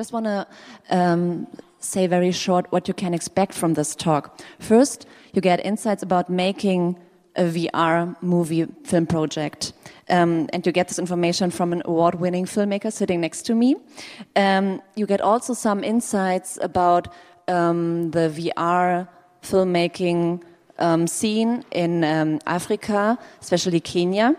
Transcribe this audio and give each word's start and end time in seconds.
Just 0.00 0.14
want 0.14 0.24
to 0.24 0.46
um, 0.88 1.46
say 1.78 2.06
very 2.06 2.32
short 2.32 2.64
what 2.72 2.88
you 2.88 2.94
can 2.94 3.12
expect 3.12 3.52
from 3.52 3.74
this 3.74 3.94
talk. 3.94 4.40
First, 4.58 5.06
you 5.34 5.42
get 5.42 5.62
insights 5.62 6.02
about 6.02 6.30
making 6.30 6.96
a 7.36 7.42
VR 7.42 8.16
movie 8.22 8.64
film 8.82 9.06
project. 9.06 9.74
Um, 10.08 10.48
and 10.54 10.64
you 10.64 10.72
get 10.72 10.88
this 10.88 10.98
information 10.98 11.50
from 11.50 11.74
an 11.74 11.82
award 11.84 12.14
winning 12.14 12.46
filmmaker 12.46 12.90
sitting 12.90 13.20
next 13.20 13.42
to 13.42 13.54
me. 13.54 13.76
Um, 14.36 14.80
you 14.96 15.04
get 15.04 15.20
also 15.20 15.52
some 15.52 15.84
insights 15.84 16.58
about 16.62 17.12
um, 17.46 18.10
the 18.12 18.30
VR 18.30 19.06
filmmaking 19.42 20.42
um, 20.78 21.06
scene 21.06 21.62
in 21.72 22.04
um, 22.04 22.40
Africa, 22.46 23.18
especially 23.42 23.80
Kenya. 23.80 24.34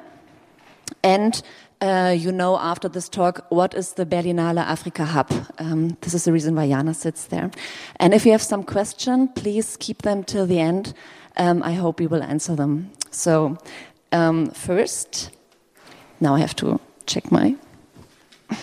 And 1.03 1.39
uh, 1.81 2.15
you 2.17 2.31
know 2.31 2.57
after 2.57 2.87
this 2.87 3.09
talk 3.09 3.45
what 3.49 3.73
is 3.73 3.93
the 3.93 4.05
Berlinale 4.05 4.59
Africa 4.59 5.05
Hub. 5.05 5.31
Um, 5.57 5.97
this 6.01 6.13
is 6.13 6.25
the 6.25 6.31
reason 6.31 6.55
why 6.55 6.67
Jana 6.67 6.93
sits 6.93 7.25
there. 7.25 7.51
And 7.97 8.13
if 8.13 8.25
you 8.25 8.31
have 8.31 8.41
some 8.41 8.63
question, 8.63 9.27
please 9.27 9.77
keep 9.77 10.03
them 10.03 10.23
till 10.23 10.45
the 10.45 10.59
end. 10.59 10.93
Um, 11.37 11.63
I 11.63 11.73
hope 11.73 11.99
we 11.99 12.07
will 12.07 12.23
answer 12.23 12.55
them. 12.55 12.91
So 13.09 13.57
um, 14.11 14.51
first, 14.51 15.31
now 16.19 16.35
I 16.35 16.39
have 16.39 16.55
to 16.57 16.79
check 17.05 17.31
my 17.31 17.55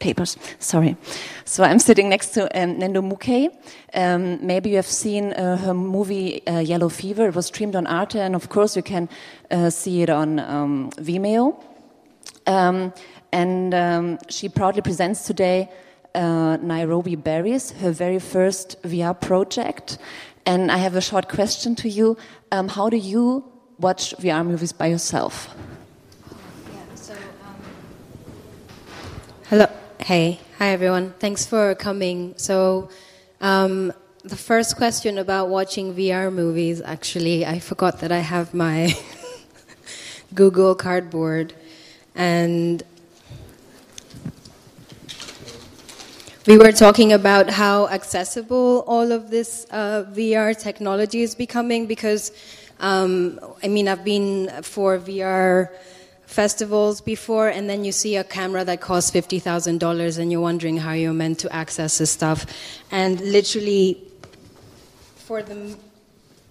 papers. 0.00 0.36
Sorry. 0.58 0.96
So 1.44 1.62
I'm 1.62 1.78
sitting 1.78 2.08
next 2.08 2.28
to 2.34 2.44
um, 2.58 2.78
Ng'endo. 2.78 3.50
Um, 3.94 4.46
maybe 4.46 4.70
you 4.70 4.76
have 4.76 4.86
seen 4.86 5.32
uh, 5.32 5.56
her 5.58 5.74
movie 5.74 6.46
uh, 6.46 6.60
Yellow 6.60 6.88
Fever. 6.88 7.28
It 7.28 7.34
was 7.34 7.46
streamed 7.46 7.76
on 7.76 7.86
Arte, 7.86 8.18
and 8.18 8.34
of 8.34 8.48
course 8.48 8.76
you 8.76 8.82
can 8.82 9.08
uh, 9.50 9.70
see 9.70 10.02
it 10.02 10.10
on 10.10 10.38
um, 10.38 10.90
Vimeo. 10.92 11.62
Um, 12.46 12.92
and 13.32 13.74
um, 13.74 14.18
she 14.28 14.48
proudly 14.48 14.82
presents 14.82 15.26
today 15.26 15.70
uh, 16.14 16.56
Nairobi 16.56 17.16
Berries, 17.16 17.72
her 17.72 17.90
very 17.90 18.18
first 18.18 18.80
VR 18.82 19.18
project. 19.20 19.98
And 20.46 20.70
I 20.70 20.78
have 20.78 20.96
a 20.96 21.00
short 21.00 21.28
question 21.28 21.74
to 21.76 21.88
you. 21.88 22.16
Um, 22.52 22.68
how 22.68 22.88
do 22.88 22.96
you 22.96 23.44
watch 23.78 24.16
VR 24.16 24.46
movies 24.46 24.72
by 24.72 24.86
yourself? 24.86 25.54
Hello. 29.48 29.66
Hey. 30.00 30.40
Hi, 30.58 30.68
everyone. 30.68 31.12
Thanks 31.18 31.44
for 31.44 31.74
coming. 31.74 32.32
So, 32.38 32.88
um, 33.42 33.92
the 34.24 34.34
first 34.36 34.76
question 34.76 35.18
about 35.18 35.50
watching 35.50 35.94
VR 35.94 36.32
movies, 36.32 36.80
actually, 36.80 37.44
I 37.44 37.58
forgot 37.58 38.00
that 38.00 38.10
I 38.10 38.20
have 38.20 38.54
my 38.54 38.96
Google 40.34 40.74
Cardboard. 40.74 41.52
And 42.16 42.82
we 46.46 46.56
were 46.56 46.72
talking 46.72 47.12
about 47.12 47.50
how 47.50 47.88
accessible 47.88 48.84
all 48.86 49.12
of 49.12 49.30
this 49.30 49.66
uh, 49.70 50.04
VR 50.12 50.58
technology 50.58 51.22
is 51.22 51.34
becoming 51.34 51.86
because, 51.86 52.32
um, 52.80 53.38
I 53.62 53.68
mean, 53.68 53.86
I've 53.86 54.04
been 54.04 54.50
for 54.62 54.98
VR 54.98 55.68
festivals 56.24 57.00
before, 57.00 57.48
and 57.48 57.68
then 57.68 57.84
you 57.84 57.92
see 57.92 58.16
a 58.16 58.24
camera 58.24 58.64
that 58.64 58.80
costs 58.80 59.10
$50,000 59.10 60.18
and 60.18 60.32
you're 60.32 60.40
wondering 60.40 60.78
how 60.78 60.92
you're 60.92 61.12
meant 61.12 61.38
to 61.40 61.52
access 61.54 61.98
this 61.98 62.10
stuff. 62.10 62.46
And 62.90 63.20
literally, 63.20 64.02
for 65.16 65.42
the 65.42 65.76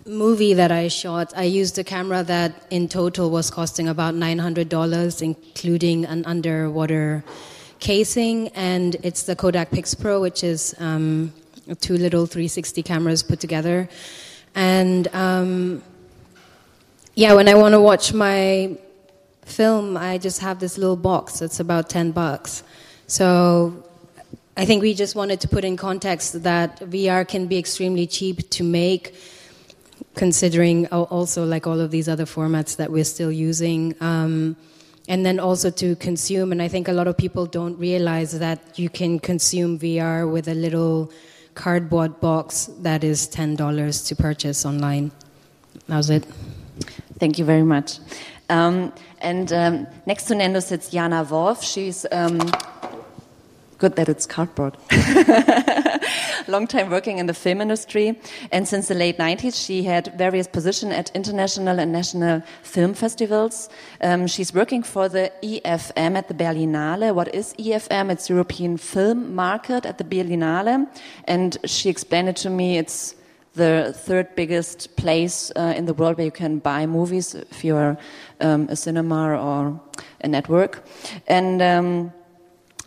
movie 0.05 0.53
that 0.53 0.71
I 0.71 0.87
shot, 0.87 1.33
I 1.35 1.43
used 1.43 1.79
a 1.79 1.83
camera 1.83 2.23
that 2.23 2.67
in 2.69 2.87
total 2.87 3.31
was 3.31 3.49
costing 3.49 3.87
about 3.87 4.13
$900, 4.13 5.21
including 5.21 6.05
an 6.05 6.23
underwater 6.25 7.23
casing, 7.79 8.49
and 8.49 8.95
it's 9.01 9.23
the 9.23 9.35
Kodak 9.35 9.71
Pix 9.71 9.95
Pro, 9.95 10.21
which 10.21 10.43
is 10.43 10.75
um, 10.79 11.33
two 11.81 11.97
little 11.97 12.25
360 12.27 12.83
cameras 12.83 13.23
put 13.23 13.39
together. 13.39 13.89
And 14.53 15.07
um, 15.13 15.81
yeah, 17.15 17.33
when 17.33 17.47
I 17.47 17.55
want 17.55 17.73
to 17.73 17.81
watch 17.81 18.13
my 18.13 18.77
film, 19.43 19.97
I 19.97 20.17
just 20.19 20.39
have 20.41 20.59
this 20.59 20.77
little 20.77 20.95
box 20.95 21.39
that's 21.39 21.59
about 21.59 21.89
10 21.89 22.11
bucks. 22.11 22.63
So 23.07 23.83
I 24.55 24.65
think 24.65 24.83
we 24.83 24.93
just 24.93 25.15
wanted 25.15 25.41
to 25.41 25.47
put 25.47 25.65
in 25.65 25.77
context 25.77 26.43
that 26.43 26.79
VR 26.79 27.27
can 27.27 27.47
be 27.47 27.57
extremely 27.57 28.07
cheap 28.07 28.49
to 28.51 28.63
make 28.63 29.15
considering 30.15 30.87
also 30.87 31.45
like 31.45 31.67
all 31.67 31.79
of 31.79 31.91
these 31.91 32.07
other 32.07 32.25
formats 32.25 32.77
that 32.77 32.91
we're 32.91 33.03
still 33.03 33.31
using. 33.31 33.95
Um, 34.01 34.55
and 35.07 35.25
then 35.25 35.39
also 35.39 35.69
to 35.69 35.95
consume, 35.97 36.51
and 36.51 36.61
I 36.61 36.67
think 36.67 36.87
a 36.87 36.93
lot 36.93 37.07
of 37.07 37.17
people 37.17 37.45
don't 37.45 37.77
realize 37.77 38.37
that 38.39 38.79
you 38.79 38.89
can 38.89 39.19
consume 39.19 39.77
VR 39.77 40.29
with 40.29 40.47
a 40.47 40.55
little 40.55 41.11
cardboard 41.53 42.19
box 42.19 42.69
that 42.79 43.03
is 43.03 43.27
$10 43.27 44.07
to 44.07 44.15
purchase 44.15 44.65
online. 44.65 45.11
That 45.87 45.97
was 45.97 46.09
it. 46.09 46.25
Thank 47.19 47.37
you 47.37 47.45
very 47.45 47.63
much. 47.63 47.99
Um, 48.49 48.93
and 49.21 49.51
um, 49.53 49.87
next 50.05 50.23
to 50.25 50.35
Ng'endo 50.35 50.61
sits 50.61 50.89
Jana 50.89 51.23
Wolff. 51.23 51.63
She's 51.63 52.05
um, 52.11 52.39
good 53.77 53.95
that 53.95 54.09
it's 54.09 54.25
cardboard. 54.25 54.77
long 56.47 56.67
time 56.67 56.89
working 56.89 57.17
in 57.17 57.25
the 57.25 57.33
film 57.33 57.61
industry, 57.61 58.19
and 58.51 58.67
since 58.67 58.87
the 58.87 58.95
late 58.95 59.17
90s, 59.17 59.65
she 59.65 59.83
had 59.83 60.13
various 60.17 60.47
positions 60.47 60.93
at 60.93 61.11
international 61.15 61.79
and 61.79 61.91
national 61.91 62.41
film 62.63 62.93
festivals. 62.93 63.69
Um, 64.01 64.27
she's 64.27 64.53
working 64.53 64.83
for 64.83 65.09
the 65.09 65.31
EFM 65.43 66.15
at 66.15 66.27
the 66.27 66.33
Berlinale. 66.33 67.13
What 67.13 67.33
is 67.33 67.53
EFM? 67.57 68.11
It's 68.11 68.29
European 68.29 68.77
Film 68.77 69.35
Market 69.35 69.85
at 69.85 69.97
the 69.97 70.03
Berlinale, 70.03 70.87
and 71.25 71.57
she 71.65 71.89
explained 71.89 72.29
it 72.29 72.35
to 72.37 72.49
me. 72.49 72.77
It's 72.77 73.15
the 73.53 73.93
third 73.95 74.35
biggest 74.35 74.95
place 74.97 75.51
uh, 75.55 75.73
in 75.77 75.85
the 75.85 75.93
world 75.93 76.17
where 76.17 76.25
you 76.25 76.31
can 76.31 76.59
buy 76.59 76.85
movies 76.85 77.33
if 77.35 77.63
you're 77.63 77.97
um, 78.41 78.67
a 78.69 78.75
cinema 78.75 79.37
or 79.37 79.79
a 80.21 80.27
network. 80.27 80.85
And 81.27 81.61
um, 81.61 82.13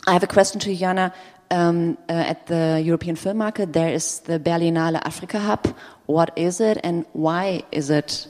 I 0.09 0.13
have 0.13 0.23
a 0.23 0.27
question 0.27 0.59
to 0.61 0.75
Jana 0.75 1.13
um, 1.51 1.95
uh, 2.09 2.13
at 2.13 2.47
the 2.47 2.81
European 2.83 3.15
film 3.15 3.37
market, 3.37 3.73
there 3.73 3.93
is 3.93 4.21
the 4.21 4.39
Berlinale 4.39 4.99
Africa 5.05 5.37
Hub. 5.37 5.67
What 6.07 6.31
is 6.35 6.59
it, 6.59 6.79
and 6.83 7.05
why 7.13 7.61
is 7.71 7.91
it? 7.91 8.27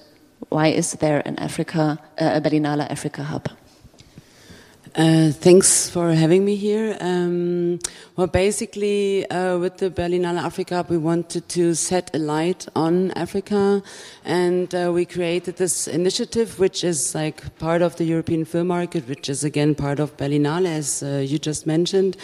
Why 0.50 0.68
is 0.68 0.92
there 1.00 1.22
an 1.26 1.40
Africa, 1.40 1.98
uh, 2.20 2.32
a 2.36 2.42
Berlinale 2.42 2.86
Africa 2.90 3.24
Hub? 3.24 3.48
Uh, 4.96 5.30
thanks 5.32 5.88
for 5.88 6.14
having 6.14 6.44
me 6.44 6.56
here. 6.56 6.98
Um, 7.00 7.78
well, 8.16 8.26
basically, 8.26 9.30
uh, 9.30 9.60
with 9.60 9.78
the 9.78 9.92
Berlinale 9.92 10.42
Africa 10.42 10.84
we 10.90 10.98
wanted 10.98 11.48
to 11.50 11.76
set 11.76 12.10
a 12.16 12.18
light 12.18 12.68
on 12.76 13.12
Africa, 13.12 13.84
and 14.26 14.74
uh, 14.74 14.92
we 14.92 15.06
created 15.06 15.58
this 15.58 15.88
initiative, 15.88 16.58
which 16.58 16.84
is 16.84 17.14
like 17.14 17.56
part 17.60 17.84
of 17.84 17.98
the 17.98 18.04
European 18.04 18.46
film 18.46 18.68
market, 18.68 19.08
which 19.08 19.30
is 19.30 19.44
again 19.44 19.76
part 19.76 20.00
of 20.00 20.18
Berlinale, 20.18 20.66
as 20.66 21.04
uh, 21.04 21.24
you 21.24 21.38
just 21.38 21.68
mentioned. 21.68 22.18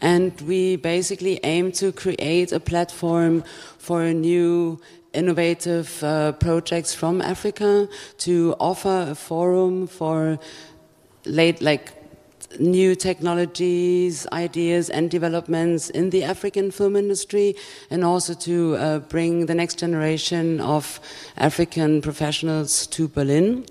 And 0.00 0.40
we 0.40 0.76
basically 0.76 1.38
aim 1.44 1.70
to 1.72 1.92
create 1.92 2.50
a 2.50 2.60
platform 2.60 3.44
for 3.76 4.10
new 4.14 4.80
innovative 5.12 6.02
uh, 6.02 6.32
projects 6.32 6.94
from 6.94 7.20
Africa 7.20 7.88
to 8.18 8.56
offer 8.58 9.08
a 9.10 9.14
forum 9.14 9.86
for 9.86 10.38
late 11.26 11.60
like 11.60 11.92
new 12.58 12.94
technologies, 12.94 14.26
ideas, 14.32 14.90
and 14.90 15.10
developments 15.10 15.90
in 15.90 16.10
the 16.10 16.24
African 16.24 16.70
film 16.70 16.96
industry, 16.96 17.54
and 17.90 18.04
also 18.04 18.34
to 18.34 18.76
uh, 18.76 18.98
bring 19.00 19.46
the 19.46 19.54
next 19.54 19.78
generation 19.78 20.60
of 20.60 21.00
African 21.36 22.00
professionals 22.02 22.86
to 22.88 23.08
Berlin. 23.08 23.66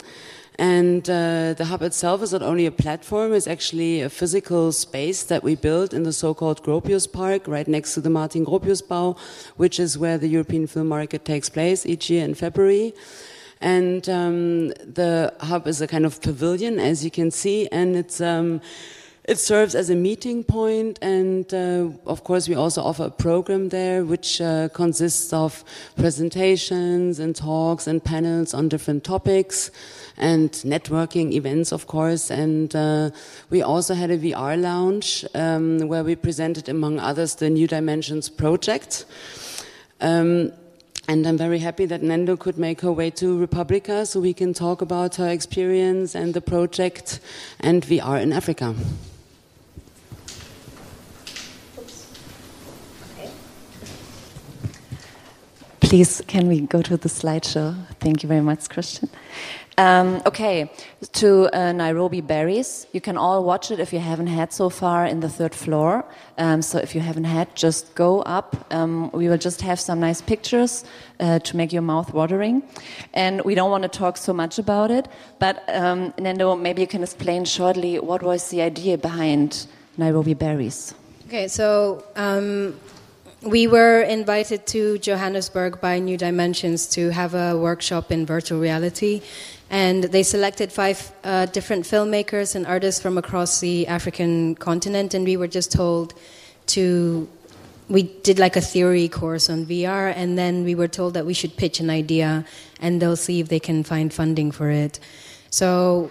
And 0.58 1.10
uh, 1.10 1.54
the 1.54 1.66
hub 1.66 1.82
itself 1.82 2.22
is 2.22 2.32
not 2.32 2.42
only 2.42 2.66
a 2.66 2.72
platform, 2.72 3.34
it's 3.34 3.48
actually 3.48 4.02
a 4.02 4.10
physical 4.10 4.72
space 4.72 5.24
that 5.24 5.44
we 5.44 5.56
built 5.56 5.94
in 5.94 6.04
the 6.04 6.14
so-called 6.14 6.64
Gropius 6.64 7.12
Park, 7.12 7.48
right 7.48 7.68
next 7.68 7.94
to 7.96 8.02
the 8.02 8.10
Martin 8.10 8.46
Gropius 8.46 8.82
Bau, 8.88 9.18
which 9.58 9.80
is 9.80 9.98
where 9.98 10.18
the 10.18 10.30
European 10.30 10.66
film 10.68 10.88
market 10.88 11.26
takes 11.26 11.50
place 11.50 11.86
each 11.86 12.10
year 12.10 12.24
in 12.24 12.36
February. 12.36 12.94
And 13.62 14.08
um, 14.10 14.70
the 14.70 15.34
hub 15.40 15.68
is 15.68 15.82
a 15.82 15.88
kind 15.88 16.06
of 16.06 16.22
pavilion, 16.22 16.80
as 16.80 17.04
you 17.04 17.12
can 17.12 17.32
see, 17.32 17.68
and 17.72 17.96
it's 17.96 18.20
um, 18.22 18.62
it 19.28 19.40
serves 19.40 19.74
as 19.74 19.90
a 19.90 19.96
meeting 19.96 20.44
point, 20.44 21.00
and 21.02 21.52
uh, 21.52 21.90
of 22.06 22.24
course, 22.24 22.48
we 22.48 22.54
also 22.54 22.84
offer 22.84 23.06
a 23.06 23.10
program 23.10 23.70
there 23.70 24.06
which 24.06 24.40
uh, 24.40 24.70
consists 24.70 25.34
of 25.34 25.64
presentations 25.96 27.18
and 27.18 27.36
talks 27.36 27.88
and 27.88 28.04
panels 28.04 28.54
on 28.54 28.70
different 28.70 29.04
topics 29.04 29.72
and 30.18 30.52
networking 30.52 31.32
events, 31.32 31.72
of 31.72 31.88
course. 31.88 32.30
And 32.30 32.76
uh, 32.76 33.10
we 33.50 33.64
also 33.64 33.96
had 33.96 34.12
a 34.12 34.18
VR 34.20 34.62
lounge 34.62 35.26
um, 35.34 35.88
where 35.88 36.04
we 36.04 36.16
presented, 36.16 36.70
among 36.70 37.00
others, 37.00 37.34
the 37.36 37.50
New 37.50 37.66
Dimensions 37.66 38.30
project. 38.30 39.06
Um, 40.02 40.52
and 41.08 41.28
I'm 41.28 41.38
very 41.38 41.60
happy 41.60 41.86
that 41.86 42.02
Ng'endo 42.02 42.38
could 42.38 42.58
make 42.58 42.82
her 42.82 42.92
way 42.92 43.10
to 43.12 43.38
re:publica 43.38 44.06
so 44.06 44.20
we 44.20 44.34
can 44.34 44.54
talk 44.54 44.82
about 44.82 45.16
her 45.16 45.30
experience 45.30 46.16
and 46.16 46.34
the 46.34 46.42
project 46.42 47.20
and 47.60 47.84
VR 47.84 48.22
in 48.22 48.34
Africa. 48.34 48.76
Please, 55.86 56.24
can 56.26 56.48
we 56.48 56.62
go 56.62 56.82
to 56.82 56.98
the 56.98 57.10
slideshow? 57.10 57.76
Thank 58.00 58.24
you 58.24 58.28
very 58.28 58.42
much, 58.42 58.70
Christian. 58.70 59.08
Um, 59.78 60.20
okay, 60.26 60.72
to 61.14 61.48
uh, 61.54 61.74
Nairobi 61.74 62.22
Berries. 62.22 62.88
You 62.92 63.02
can 63.02 63.18
all 63.18 63.44
watch 63.44 63.70
it 63.70 63.80
if 63.80 63.94
you 63.94 64.00
haven't 64.00 64.26
had 64.26 64.52
so 64.52 64.72
far 64.72 65.06
in 65.06 65.20
the 65.20 65.30
third 65.30 65.54
floor. 65.54 66.04
Um, 66.40 66.64
so 66.64 66.80
if 66.80 66.96
you 66.96 67.02
haven't 67.02 67.26
had, 67.26 67.56
just 67.56 67.94
go 67.94 68.24
up. 68.24 68.66
Um, 68.74 69.12
we 69.12 69.30
will 69.30 69.38
just 69.38 69.62
have 69.62 69.80
some 69.80 70.00
nice 70.00 70.22
pictures 70.22 70.86
uh, 71.20 71.38
to 71.38 71.56
make 71.56 71.72
your 71.72 71.84
mouth 71.84 72.12
watering. 72.16 72.64
And 73.14 73.42
we 73.44 73.54
don't 73.54 73.70
want 73.70 73.84
to 73.84 73.90
talk 73.90 74.18
so 74.18 74.34
much 74.34 74.58
about 74.58 74.90
it, 74.90 75.08
but 75.38 75.64
um, 75.70 76.14
Ng'endo, 76.14 76.60
maybe 76.60 76.82
you 76.82 76.88
can 76.88 77.04
explain 77.04 77.46
shortly 77.46 78.00
what 78.00 78.24
was 78.24 78.50
the 78.50 78.64
idea 78.64 78.98
behind 78.98 79.68
Nairobi 79.98 80.34
Berries. 80.34 80.96
Okay, 81.28 81.48
so 81.48 82.04
um, 82.16 82.74
we 83.46 83.68
were 83.68 84.02
invited 84.02 84.66
to 84.66 84.98
Johannesburg 84.98 85.80
by 85.80 86.00
New 86.00 86.18
Dimensions 86.18 86.88
to 86.88 87.10
have 87.12 87.36
a 87.36 87.56
workshop 87.56 88.12
in 88.12 88.26
virtual 88.26 88.60
reality. 88.60 89.22
And 89.70 90.06
they 90.06 90.24
selected 90.24 90.72
five 90.72 91.12
uh, 91.24 91.46
different 91.46 91.86
filmmakers 91.86 92.56
and 92.56 92.66
artists 92.66 93.02
from 93.02 93.18
across 93.18 93.60
the 93.60 93.88
African 93.88 94.56
continent, 94.56 95.14
and 95.14 95.26
we 95.26 95.38
were 95.38 95.48
just 95.48 95.72
told 95.72 96.14
to. 96.68 97.30
We 97.88 98.02
did 98.02 98.40
like 98.40 98.56
a 98.56 98.62
theory 98.62 99.08
course 99.08 99.48
on 99.48 99.68
VR, 99.68 100.12
and 100.16 100.40
then 100.40 100.64
we 100.64 100.74
were 100.74 100.88
told 100.88 101.14
that 101.14 101.28
we 101.28 101.36
should 101.36 101.56
pitch 101.56 101.80
an 101.80 101.92
idea, 101.92 102.44
and 102.82 103.00
they'll 103.00 103.16
see 103.16 103.40
if 103.40 103.48
they 103.48 103.60
can 103.60 103.84
find 103.84 104.12
funding 104.12 104.50
for 104.50 104.72
it. 104.72 105.00
So, 105.52 106.10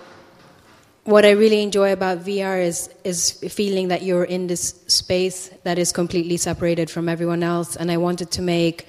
what 1.05 1.27
I 1.27 1.33
really 1.33 1.63
enjoy 1.63 1.93
about 1.93 2.19
VR 2.21 2.65
is 2.65 2.89
is 3.05 3.33
feeling 3.33 3.89
that 3.89 4.03
you're 4.03 4.25
in 4.25 4.47
this 4.47 4.75
space 4.87 5.51
that 5.63 5.79
is 5.79 5.93
completely 5.93 6.39
separated 6.39 6.91
from 6.91 7.09
everyone 7.09 7.43
else, 7.43 7.77
and 7.77 7.91
I 7.91 7.99
wanted 7.99 8.31
to 8.33 8.43
make 8.43 8.87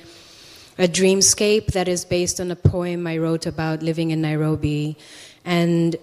a 0.77 0.88
dreamscape 0.88 1.67
that 1.67 1.88
is 1.88 2.06
based 2.06 2.39
on 2.39 2.51
a 2.51 2.56
poem 2.56 3.07
I 3.07 3.17
wrote 3.17 3.45
about 3.45 3.81
living 3.81 4.12
in 4.12 4.21
Nairobi. 4.21 4.97
And 5.45 5.95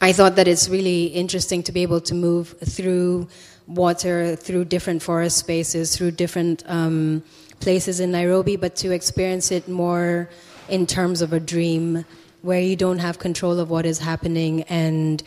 I 0.00 0.12
thought 0.12 0.36
that 0.36 0.46
it's 0.46 0.68
really 0.68 1.06
interesting 1.06 1.62
to 1.64 1.72
be 1.72 1.82
able 1.82 2.00
to 2.02 2.14
move 2.14 2.54
through 2.64 3.28
water, 3.66 4.36
through 4.36 4.66
different 4.66 5.02
forest 5.02 5.38
spaces, 5.38 5.96
through 5.96 6.12
different 6.12 6.62
um, 6.66 7.22
places 7.58 7.98
in 7.98 8.12
Nairobi, 8.12 8.56
but 8.56 8.76
to 8.76 8.92
experience 8.92 9.50
it 9.50 9.68
more 9.68 10.28
in 10.68 10.86
terms 10.86 11.20
of 11.20 11.32
a 11.32 11.40
dream 11.40 12.04
where 12.42 12.60
you 12.60 12.76
don't 12.76 12.98
have 12.98 13.18
control 13.18 13.58
of 13.58 13.70
what 13.70 13.84
is 13.86 13.98
happening 13.98 14.62
and 14.64 15.22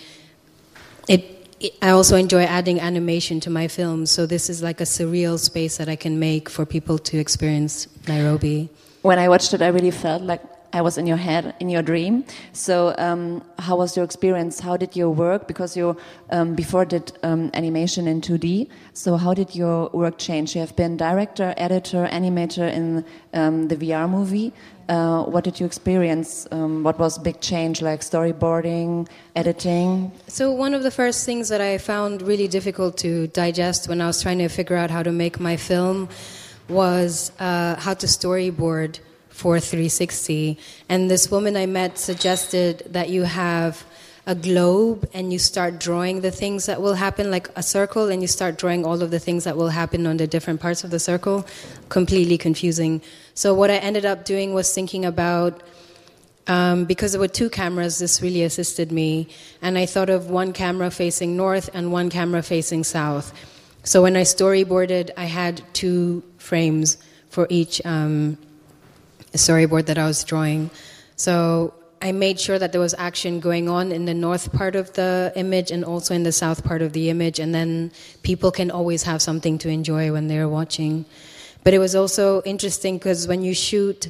it 1.07 1.41
I 1.81 1.89
also 1.89 2.15
enjoy 2.15 2.43
adding 2.43 2.79
animation 2.79 3.39
to 3.41 3.51
my 3.51 3.67
films, 3.67 4.09
so 4.09 4.25
this 4.25 4.49
is 4.49 4.63
like 4.63 4.81
a 4.81 4.85
surreal 4.85 5.37
space 5.37 5.77
that 5.77 5.87
I 5.87 5.95
can 5.95 6.17
make 6.17 6.49
for 6.49 6.65
people 6.65 6.97
to 6.97 7.19
experience 7.19 7.87
Nairobi. 8.07 8.69
When 9.03 9.19
I 9.19 9.29
watched 9.29 9.53
it, 9.53 9.61
I 9.61 9.67
really 9.67 9.91
felt 9.91 10.23
like 10.23 10.41
I 10.73 10.81
was 10.81 10.97
in 10.97 11.05
your 11.05 11.17
head, 11.17 11.53
in 11.59 11.69
your 11.69 11.81
dream. 11.81 12.23
So, 12.53 12.95
um, 12.97 13.43
how 13.59 13.75
was 13.77 13.95
your 13.95 14.05
experience? 14.05 14.59
How 14.59 14.77
did 14.77 14.95
your 14.95 15.09
work? 15.09 15.47
Because 15.47 15.75
you 15.75 15.97
um, 16.29 16.55
before 16.55 16.85
did 16.85 17.11
um, 17.23 17.51
animation 17.53 18.07
in 18.07 18.21
2D. 18.21 18.69
So, 18.93 19.17
how 19.17 19.33
did 19.33 19.53
your 19.55 19.89
work 19.89 20.17
change? 20.17 20.55
You 20.55 20.61
have 20.61 20.75
been 20.75 20.97
director, 20.97 21.53
editor, 21.57 22.07
animator 22.11 22.71
in 22.71 23.05
um, 23.33 23.67
the 23.67 23.75
VR 23.75 24.09
movie. 24.09 24.53
Uh, 24.87 25.23
what 25.23 25.43
did 25.43 25.59
you 25.59 25.65
experience? 25.65 26.47
Um, 26.51 26.83
what 26.83 26.99
was 26.99 27.17
big 27.17 27.39
change, 27.39 27.81
like 27.81 28.01
storyboarding, 28.01 29.07
editing? 29.35 30.11
So 30.27 30.51
one 30.51 30.73
of 30.73 30.83
the 30.83 30.91
first 30.91 31.25
things 31.25 31.49
that 31.49 31.61
I 31.61 31.77
found 31.77 32.21
really 32.21 32.47
difficult 32.47 32.97
to 32.97 33.27
digest 33.27 33.87
when 33.87 34.01
I 34.01 34.07
was 34.07 34.21
trying 34.21 34.39
to 34.39 34.49
figure 34.49 34.75
out 34.75 34.89
how 34.89 35.03
to 35.03 35.11
make 35.11 35.39
my 35.39 35.55
film 35.55 36.09
was 36.67 37.31
uh, 37.39 37.75
how 37.75 37.93
to 37.93 38.05
storyboard 38.05 38.99
for 39.31 39.59
360. 39.59 40.57
And 40.87 41.09
this 41.09 41.31
woman 41.31 41.57
I 41.57 41.65
met 41.65 41.97
suggested 41.97 42.83
that 42.89 43.09
you 43.09 43.23
have 43.23 43.83
a 44.27 44.35
globe 44.35 45.09
and 45.13 45.33
you 45.33 45.39
start 45.39 45.79
drawing 45.79 46.21
the 46.21 46.29
things 46.29 46.67
that 46.67 46.81
will 46.81 46.93
happen, 46.93 47.31
like 47.31 47.49
a 47.55 47.63
circle, 47.63 48.09
and 48.09 48.21
you 48.21 48.27
start 48.27 48.57
drawing 48.57 48.85
all 48.85 49.01
of 49.01 49.09
the 49.09 49.19
things 49.19 49.45
that 49.45 49.57
will 49.57 49.69
happen 49.69 50.05
on 50.05 50.17
the 50.17 50.27
different 50.27 50.61
parts 50.61 50.83
of 50.83 50.91
the 50.91 50.99
circle. 50.99 51.45
Completely 51.89 52.37
confusing. 52.37 53.01
So, 53.33 53.53
what 53.53 53.71
I 53.71 53.77
ended 53.77 54.05
up 54.05 54.25
doing 54.25 54.53
was 54.53 54.73
thinking 54.73 55.05
about. 55.05 55.61
Um, 56.47 56.85
because 56.85 57.11
there 57.11 57.21
were 57.21 57.27
two 57.27 57.51
cameras, 57.51 57.99
this 57.99 58.19
really 58.19 58.41
assisted 58.43 58.91
me. 58.91 59.29
And 59.61 59.77
I 59.77 59.85
thought 59.85 60.09
of 60.09 60.31
one 60.31 60.53
camera 60.53 60.89
facing 60.89 61.37
north 61.37 61.69
and 61.71 61.91
one 61.91 62.09
camera 62.09 62.41
facing 62.41 62.83
south. 62.83 63.31
So 63.83 64.01
when 64.01 64.15
I 64.15 64.23
storyboarded, 64.23 65.11
I 65.17 65.25
had 65.25 65.61
two 65.73 66.23
frames 66.37 66.97
for 67.29 67.47
each 67.49 67.79
um, 67.85 68.37
storyboard 69.37 69.85
that 69.87 69.97
I 69.97 70.05
was 70.05 70.23
drawing. 70.23 70.69
So 71.15 71.73
I 72.01 72.11
made 72.11 72.39
sure 72.39 72.57
that 72.57 72.71
there 72.71 72.81
was 72.81 72.95
action 72.97 73.39
going 73.39 73.69
on 73.69 73.91
in 73.91 74.05
the 74.05 74.13
north 74.13 74.51
part 74.51 74.75
of 74.75 74.93
the 74.93 75.31
image 75.35 75.69
and 75.69 75.85
also 75.85 76.15
in 76.15 76.23
the 76.23 76.31
south 76.31 76.63
part 76.63 76.81
of 76.81 76.93
the 76.93 77.09
image, 77.09 77.39
and 77.39 77.53
then 77.53 77.91
people 78.23 78.51
can 78.51 78.71
always 78.71 79.03
have 79.03 79.21
something 79.21 79.57
to 79.59 79.69
enjoy 79.69 80.11
when 80.11 80.27
they're 80.27 80.49
watching. 80.49 81.05
But 81.63 81.73
it 81.73 81.79
was 81.79 81.95
also 81.95 82.41
interesting 82.41 82.97
because 82.97 83.27
when 83.27 83.43
you 83.43 83.53
shoot 83.53 84.09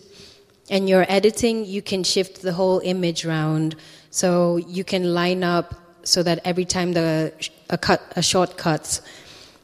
and 0.69 0.87
you're 0.87 1.05
editing, 1.09 1.65
you 1.65 1.81
can 1.81 2.03
shift 2.03 2.41
the 2.41 2.53
whole 2.53 2.79
image 2.79 3.25
around. 3.25 3.75
So 4.09 4.55
you 4.55 4.85
can 4.85 5.13
line 5.13 5.43
up 5.43 5.75
so 6.03 6.23
that 6.23 6.39
every 6.45 6.65
time 6.65 6.93
the 6.93 7.33
a 7.69 7.77
cut 7.77 8.01
a 8.15 8.21
shot 8.21 8.57
cuts, 8.57 9.01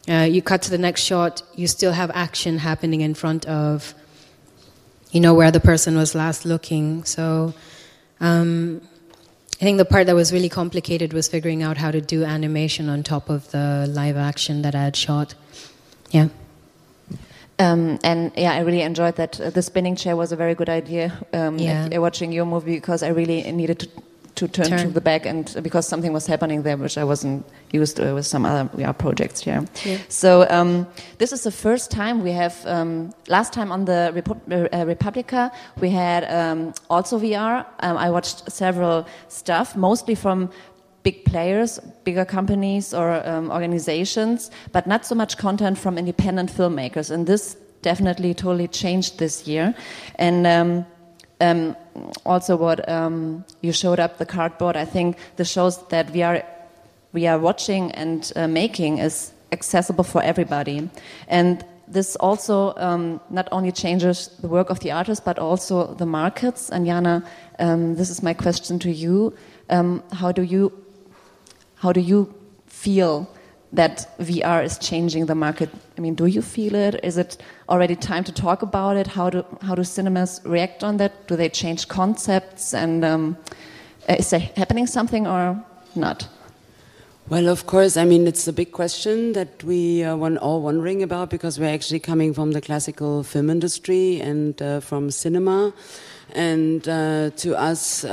uh, 0.10 0.28
you 0.30 0.42
cut 0.42 0.64
to 0.64 0.70
the 0.70 0.78
next 0.78 1.02
shot, 1.02 1.44
you 1.56 1.68
still 1.68 1.94
have 1.94 2.12
action 2.14 2.58
happening 2.58 3.02
in 3.02 3.14
front 3.14 3.46
of, 3.46 3.94
you 5.12 5.20
know, 5.20 5.34
where 5.34 5.52
the 5.52 5.60
person 5.60 5.96
was 5.96 6.16
last 6.16 6.46
looking. 6.46 7.04
So 7.04 7.54
um, 8.20 8.82
I 9.60 9.64
think 9.64 9.78
the 9.78 9.86
part 9.86 10.08
that 10.08 10.16
was 10.16 10.32
really 10.32 10.50
complicated 10.50 11.14
was 11.14 11.28
figuring 11.28 11.64
out 11.64 11.78
how 11.78 11.92
to 11.92 12.02
do 12.02 12.24
animation 12.24 12.90
on 12.90 13.04
top 13.04 13.30
of 13.30 13.50
the 13.52 13.88
live 13.90 14.18
action 14.18 14.62
that 14.62 14.76
I 14.76 14.84
had 14.84 14.96
shot. 14.96 15.34
Yeah. 16.12 16.30
Um, 17.60 17.98
and 18.04 18.32
yeah, 18.38 18.54
I 18.54 18.60
really 18.60 18.82
enjoyed 18.82 19.16
that. 19.16 19.42
Uh, 19.42 19.50
the 19.50 19.64
spinning 19.64 19.96
chair 19.96 20.16
was 20.16 20.32
a 20.32 20.36
very 20.36 20.54
good 20.54 20.70
idea. 20.70 21.18
Um, 21.34 21.58
yeah. 21.58 21.90
At, 21.92 22.02
watching 22.02 22.32
your 22.32 22.46
movie 22.46 22.76
because 22.76 23.02
I 23.02 23.08
really 23.08 23.52
needed 23.52 23.80
to, 23.80 23.90
to 24.38 24.48
turn, 24.48 24.68
turn, 24.68 24.80
to 24.80 24.90
the 24.90 25.02
back 25.02 25.26
and 25.26 25.54
uh, 25.56 25.62
because 25.62 25.88
something 25.88 26.14
was 26.14 26.28
happening 26.28 26.64
there 26.64 26.78
which 26.78 26.98
I 26.98 27.04
wasn't 27.04 27.46
used 27.72 27.98
to 27.98 28.14
with 28.14 28.26
some 28.26 28.46
other 28.46 28.70
VR 28.78 28.98
projects 28.98 29.42
here. 29.42 29.66
Yeah. 29.86 29.98
So 30.10 30.48
um, 30.50 30.88
this 31.18 31.32
is 31.32 31.44
the 31.44 31.52
first 31.52 31.92
time 31.92 32.24
we 32.24 32.32
have. 32.32 32.56
Um, 32.66 33.12
last 33.28 33.54
time 33.54 33.72
on 33.72 33.86
the 33.86 34.12
Repu 34.16 34.34
uh, 34.52 34.86
re:publica 34.86 35.52
we 35.82 35.90
had 35.90 36.24
um, 36.26 36.74
also 36.90 37.20
VR. 37.20 37.66
Um, 37.80 37.98
I 37.98 38.10
watched 38.10 38.52
several 38.52 39.06
stuff, 39.28 39.76
mostly 39.76 40.16
from 40.16 40.50
big 41.04 41.24
players, 41.26 41.80
bigger 42.04 42.26
companies 42.26 42.94
or 42.94 43.28
um, 43.28 43.52
organizations, 43.52 44.52
but 44.72 44.86
not 44.88 45.06
so 45.06 45.16
much 45.16 45.38
content 45.38 45.78
from 45.78 45.98
independent 45.98 46.52
filmmakers. 46.52 47.12
And 47.12 47.26
this 47.26 47.56
definitely 47.82 48.34
totally 48.34 48.68
changed 48.68 49.18
this 49.18 49.48
year. 49.48 49.74
And 50.16 50.46
um, 50.46 50.86
um, 51.40 51.76
also, 52.26 52.56
what 52.56 52.88
um, 52.90 53.46
you 53.62 53.72
showed 53.72 54.00
up 54.00 54.18
the 54.18 54.26
cardboard, 54.26 54.76
I 54.76 54.86
think 54.86 55.18
this 55.36 55.52
shows 55.52 55.86
that 55.88 56.12
we 56.12 56.24
are 56.24 56.44
we 57.14 57.28
are 57.28 57.40
watching 57.40 57.92
and 57.92 58.32
uh, 58.36 58.48
making 58.48 59.00
is 59.00 59.32
accessible 59.52 60.04
for 60.04 60.22
everybody. 60.22 60.90
And 61.28 61.64
this 61.88 62.16
also 62.18 62.74
um, 62.76 63.22
not 63.30 63.48
only 63.52 63.72
changes 63.72 64.30
the 64.42 64.48
work 64.48 64.70
of 64.70 64.80
the 64.82 64.92
artist, 64.92 65.24
but 65.24 65.40
also 65.40 65.94
the 65.96 66.06
markets. 66.06 66.70
And 66.70 66.86
Jana, 66.86 67.24
um, 67.60 67.96
this 67.96 68.10
is 68.10 68.22
my 68.22 68.34
question 68.34 68.78
to 68.80 68.92
you. 68.92 69.34
Um, 69.70 70.04
how 70.14 70.32
do 70.32 70.42
you 70.42 70.72
how 71.76 71.94
do 71.94 72.02
you 72.02 72.34
feel 72.66 73.28
that 73.74 74.08
VR 74.20 74.64
is 74.64 74.78
changing 74.78 75.26
the 75.26 75.36
market? 75.36 75.70
I 75.98 76.02
mean, 76.02 76.16
do 76.16 76.26
you 76.26 76.42
feel 76.42 76.76
it? 76.76 77.00
Is 77.04 77.18
it 77.18 77.38
already 77.68 77.96
time 77.96 78.24
to 78.24 78.32
talk 78.32 78.62
about 78.62 78.96
it? 78.98 79.08
How 79.08 79.30
do 79.30 79.46
how 79.62 79.76
do 79.76 79.84
cinemas 79.84 80.42
react 80.44 80.84
on 80.84 80.98
that? 80.98 81.28
Do 81.28 81.36
they 81.36 81.50
change 81.50 81.88
concepts? 81.88 82.74
And 82.74 83.04
um, 83.04 83.38
is 84.08 84.30
there 84.30 84.40
happening 84.56 84.88
something 84.88 85.28
or 85.28 85.64
not? 85.96 86.28
Well, 87.30 87.50
of 87.50 87.68
course. 87.68 87.98
I 87.98 88.06
mean, 88.06 88.26
it's 88.26 88.48
a 88.48 88.54
big 88.54 88.72
question 88.72 89.34
that 89.34 89.62
we 89.62 90.02
are 90.06 90.16
one, 90.16 90.38
all 90.38 90.62
wondering 90.62 91.04
about 91.04 91.30
because 91.30 91.60
we're 91.60 91.74
actually 91.74 92.00
coming 92.00 92.34
from 92.34 92.54
the 92.54 92.62
classical 92.62 93.22
film 93.24 93.50
industry 93.50 94.22
and 94.22 94.62
uh, 94.62 94.80
from 94.80 95.12
cinema, 95.12 95.74
and 96.34 96.88
uh, 96.88 97.32
to 97.32 97.56
us. 97.58 98.06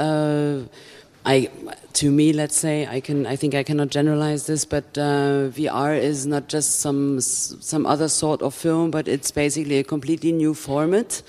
I, 1.27 1.49
to 1.95 2.11
me, 2.11 2.33
let's 2.33 2.57
say, 2.57 2.87
I 2.87 3.01
can, 3.01 3.27
I 3.27 3.37
think 3.37 3.55
I 3.55 3.63
cannot 3.63 3.89
generalize 3.89 4.47
this, 4.47 4.65
but 4.67 4.85
uh, 4.99 5.49
VR 5.49 5.99
is 5.99 6.27
not 6.27 6.49
just 6.49 6.81
some 6.81 7.21
some 7.21 7.87
other 7.87 8.09
sort 8.09 8.43
of 8.43 8.53
film, 8.53 8.91
but 8.91 9.09
it's 9.09 9.31
basically 9.31 9.79
a 9.79 9.85
completely 9.85 10.33
new 10.33 10.53
format, 10.53 11.23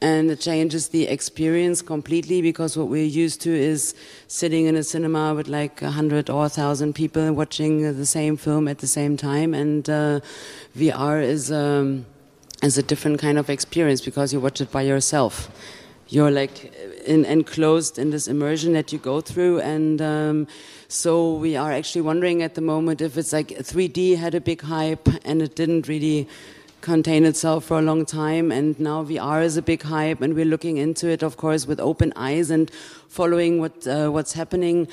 and 0.00 0.30
it 0.30 0.40
changes 0.40 0.88
the 0.88 1.08
experience 1.08 1.82
completely 1.82 2.40
because 2.40 2.74
what 2.74 2.88
we're 2.88 3.04
used 3.04 3.42
to 3.42 3.50
is 3.50 3.94
sitting 4.28 4.64
in 4.64 4.76
a 4.76 4.82
cinema 4.82 5.34
with 5.34 5.48
like 5.48 5.82
a 5.82 5.90
hundred 5.90 6.30
or 6.30 6.46
a 6.46 6.48
thousand 6.48 6.94
people 6.94 7.30
watching 7.34 7.82
the 7.82 8.06
same 8.06 8.38
film 8.38 8.66
at 8.66 8.78
the 8.78 8.86
same 8.86 9.16
time, 9.18 9.52
and 9.52 9.90
uh, 9.90 10.20
VR 10.76 11.22
is. 11.22 11.52
Um, 11.52 12.06
is 12.62 12.78
a 12.78 12.82
different 12.82 13.20
kind 13.20 13.36
of 13.36 13.50
experience 13.50 14.00
because 14.00 14.32
you 14.32 14.40
watch 14.40 14.58
it 14.58 14.72
by 14.72 14.80
yourself. 14.80 15.50
You're 16.08 16.30
like 16.30 16.72
in, 17.06 17.24
enclosed 17.24 17.98
in 17.98 18.10
this 18.10 18.28
immersion 18.28 18.74
that 18.74 18.92
you 18.92 18.98
go 18.98 19.20
through, 19.20 19.60
and 19.60 20.02
um, 20.02 20.46
so 20.86 21.34
we 21.34 21.56
are 21.56 21.72
actually 21.72 22.02
wondering 22.02 22.42
at 22.42 22.54
the 22.54 22.60
moment 22.60 23.00
if 23.00 23.16
it's 23.16 23.32
like 23.32 23.48
3D 23.48 24.16
had 24.18 24.34
a 24.34 24.40
big 24.40 24.60
hype 24.60 25.08
and 25.24 25.40
it 25.40 25.56
didn't 25.56 25.88
really 25.88 26.28
contain 26.82 27.24
itself 27.24 27.64
for 27.64 27.78
a 27.78 27.82
long 27.82 28.04
time, 28.04 28.52
and 28.52 28.78
now 28.78 29.02
VR 29.02 29.42
is 29.42 29.56
a 29.56 29.62
big 29.62 29.82
hype, 29.82 30.20
and 30.20 30.34
we're 30.34 30.44
looking 30.44 30.76
into 30.76 31.08
it, 31.08 31.22
of 31.22 31.38
course, 31.38 31.66
with 31.66 31.80
open 31.80 32.12
eyes 32.16 32.50
and 32.50 32.70
following 33.08 33.58
what 33.58 33.86
uh, 33.86 34.08
what's 34.10 34.34
happening 34.34 34.86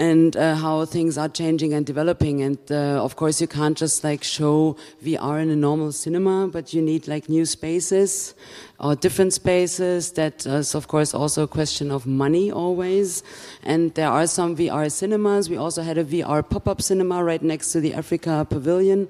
and 0.00 0.34
uh, 0.34 0.54
how 0.54 0.86
things 0.86 1.18
are 1.18 1.28
changing 1.28 1.74
and 1.74 1.84
developing. 1.84 2.40
And 2.40 2.58
uh, 2.70 3.04
of 3.04 3.16
course, 3.16 3.38
you 3.38 3.46
can't 3.46 3.76
just 3.76 4.02
like 4.02 4.24
show 4.24 4.76
VR 5.04 5.42
in 5.42 5.50
a 5.50 5.56
normal 5.56 5.92
cinema, 5.92 6.48
but 6.48 6.72
you 6.72 6.80
need 6.80 7.06
like 7.06 7.28
new 7.28 7.44
spaces 7.44 8.34
or 8.78 8.96
different 8.96 9.34
spaces. 9.34 10.12
That 10.12 10.46
is, 10.46 10.74
of 10.74 10.88
course, 10.88 11.12
also 11.12 11.42
a 11.42 11.46
question 11.46 11.90
of 11.90 12.06
money 12.06 12.50
always. 12.50 13.22
And 13.62 13.92
there 13.94 14.08
are 14.08 14.26
some 14.26 14.56
VR 14.56 14.90
cinemas. 14.90 15.50
We 15.50 15.58
also 15.58 15.82
had 15.82 15.98
a 15.98 16.04
VR 16.04 16.48
pop-up 16.48 16.80
cinema 16.80 17.22
right 17.22 17.42
next 17.42 17.72
to 17.72 17.80
the 17.80 17.92
Africa 17.92 18.46
Pavilion. 18.48 19.08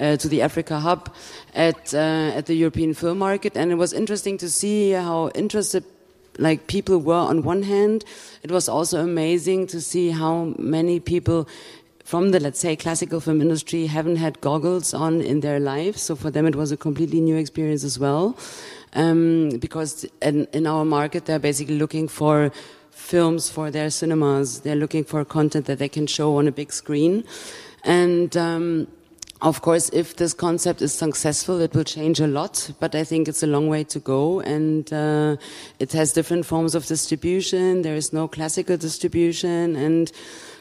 Uh, 0.00 0.16
to 0.16 0.26
the 0.26 0.40
Africa 0.42 0.80
Hub 0.80 1.14
at 1.54 1.94
uh, 1.94 2.32
at 2.34 2.46
the 2.46 2.54
European 2.54 2.94
Film 2.94 3.18
Market, 3.18 3.56
and 3.56 3.70
it 3.70 3.76
was 3.76 3.92
interesting 3.92 4.38
to 4.38 4.48
see 4.48 4.90
how 4.92 5.28
interested 5.34 5.84
like 6.38 6.66
people 6.66 6.98
were 6.98 7.14
on 7.14 7.42
one 7.42 7.62
hand. 7.62 8.04
It 8.42 8.50
was 8.50 8.68
also 8.68 9.02
amazing 9.02 9.66
to 9.68 9.80
see 9.80 10.10
how 10.10 10.54
many 10.58 11.00
people 11.00 11.48
from 12.04 12.30
the 12.30 12.40
let's 12.40 12.58
say 12.58 12.74
classical 12.76 13.20
film 13.20 13.40
industry 13.40 13.86
haven't 13.86 14.16
had 14.16 14.40
goggles 14.40 14.92
on 14.92 15.20
in 15.20 15.40
their 15.40 15.60
lives. 15.60 16.02
So 16.02 16.16
for 16.16 16.30
them, 16.30 16.46
it 16.46 16.56
was 16.56 16.72
a 16.72 16.76
completely 16.76 17.20
new 17.20 17.36
experience 17.36 17.84
as 17.84 17.98
well. 17.98 18.36
Um, 18.94 19.50
because 19.60 20.04
in, 20.20 20.46
in 20.52 20.66
our 20.66 20.84
market, 20.84 21.24
they're 21.24 21.38
basically 21.38 21.78
looking 21.78 22.08
for 22.08 22.50
films 22.90 23.48
for 23.48 23.70
their 23.70 23.88
cinemas. 23.88 24.60
They're 24.60 24.76
looking 24.76 25.04
for 25.04 25.24
content 25.24 25.66
that 25.66 25.78
they 25.78 25.88
can 25.88 26.06
show 26.06 26.36
on 26.36 26.48
a 26.48 26.52
big 26.52 26.72
screen, 26.72 27.24
and. 27.84 28.36
Um, 28.36 28.88
of 29.42 29.60
course, 29.60 29.90
if 29.92 30.16
this 30.16 30.32
concept 30.32 30.80
is 30.82 30.94
successful, 30.94 31.60
it 31.60 31.74
will 31.74 31.84
change 31.84 32.20
a 32.20 32.28
lot, 32.28 32.70
but 32.78 32.94
I 32.94 33.02
think 33.02 33.26
it's 33.26 33.42
a 33.42 33.46
long 33.48 33.68
way 33.68 33.82
to 33.84 33.98
go 33.98 34.40
and 34.40 34.90
uh, 34.92 35.36
it 35.80 35.92
has 35.92 36.12
different 36.12 36.46
forms 36.46 36.76
of 36.76 36.86
distribution. 36.86 37.82
There 37.82 37.96
is 37.96 38.12
no 38.12 38.28
classical 38.28 38.76
distribution 38.76 39.74
and 39.74 40.12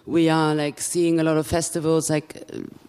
we 0.08 0.30
are 0.30 0.56
like 0.56 0.82
seeing 0.82 1.20
a 1.20 1.24
lot 1.24 1.38
of 1.38 1.46
festivals 1.46 2.10
like 2.10 2.44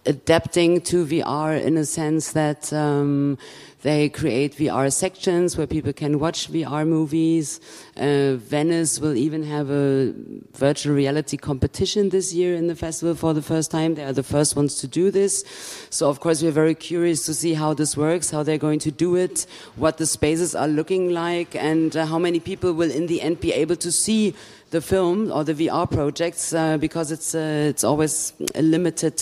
adapting 0.06 0.80
to 0.80 1.04
VR 1.04 1.62
in 1.62 1.76
a 1.76 1.84
sense 1.84 2.32
that 2.32 2.72
um, 2.72 3.37
they 3.82 4.08
create 4.08 4.56
VR 4.56 4.92
sections 4.92 5.56
where 5.58 5.66
people 5.66 5.92
can 5.92 6.20
watch 6.20 6.50
VR 6.50 6.86
movies. 6.86 7.60
Uh, 7.96 8.36
Venice 8.36 9.00
will 9.00 9.16
even 9.16 9.42
have 9.42 9.70
a 9.70 10.14
virtual 10.54 10.94
reality 10.94 11.36
competition 11.36 12.10
this 12.10 12.32
year 12.32 12.54
in 12.54 12.68
the 12.68 12.76
festival 12.76 13.16
for 13.16 13.34
the 13.34 13.42
first 13.42 13.72
time. 13.72 13.96
They 13.96 14.04
are 14.04 14.12
the 14.12 14.22
first 14.22 14.54
ones 14.54 14.76
to 14.76 14.86
do 14.86 15.10
this. 15.10 15.44
So, 15.90 16.08
of 16.08 16.20
course, 16.20 16.42
we're 16.42 16.52
very 16.52 16.76
curious 16.76 17.26
to 17.26 17.34
see 17.34 17.54
how 17.54 17.74
this 17.74 17.96
works, 17.96 18.30
how 18.30 18.44
they're 18.44 18.56
going 18.56 18.78
to 18.80 18.92
do 18.92 19.16
it, 19.16 19.46
what 19.74 19.98
the 19.98 20.06
spaces 20.06 20.54
are 20.54 20.68
looking 20.68 21.10
like, 21.10 21.56
and 21.56 21.96
uh, 21.96 22.06
how 22.06 22.20
many 22.20 22.38
people 22.38 22.72
will 22.72 22.90
in 22.90 23.08
the 23.08 23.20
end 23.20 23.40
be 23.40 23.52
able 23.52 23.76
to 23.76 23.90
see 23.90 24.32
the 24.70 24.80
film 24.80 25.32
or 25.32 25.42
the 25.42 25.54
VR 25.54 25.90
projects 25.90 26.54
uh, 26.54 26.78
because 26.78 27.10
it's, 27.10 27.34
uh, 27.34 27.66
it's 27.68 27.82
always 27.82 28.32
a 28.54 28.62
limited 28.62 29.20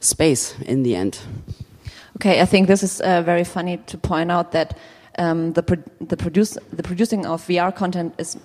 space 0.00 0.54
in 0.60 0.82
the 0.82 0.94
end. 0.94 1.18
Okay, 2.16 2.40
I 2.40 2.46
think 2.46 2.66
this 2.66 2.82
is 2.82 3.02
uh, 3.02 3.20
very 3.20 3.44
funny 3.44 3.76
to 3.88 3.98
point 3.98 4.32
out 4.32 4.52
that 4.52 4.78
um, 5.18 5.52
the, 5.52 5.62
pro 5.62 5.76
the, 6.00 6.16
produce 6.16 6.56
the 6.72 6.82
producing 6.82 7.26
of 7.26 7.42
VR 7.46 7.74
content 7.76 8.14
is 8.16 8.38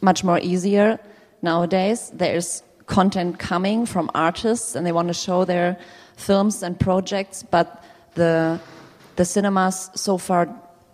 much 0.00 0.22
more 0.22 0.38
easier 0.38 0.96
nowadays. 1.42 2.12
There's 2.14 2.62
content 2.86 3.40
coming 3.40 3.84
from 3.84 4.12
artists 4.14 4.76
and 4.76 4.86
they 4.86 4.92
want 4.92 5.08
to 5.08 5.14
show 5.14 5.44
their 5.44 5.76
films 6.16 6.62
and 6.62 6.78
projects, 6.78 7.42
but 7.42 7.82
the, 8.14 8.60
the 9.16 9.24
cinemas 9.24 9.90
so 9.96 10.16
far 10.16 10.48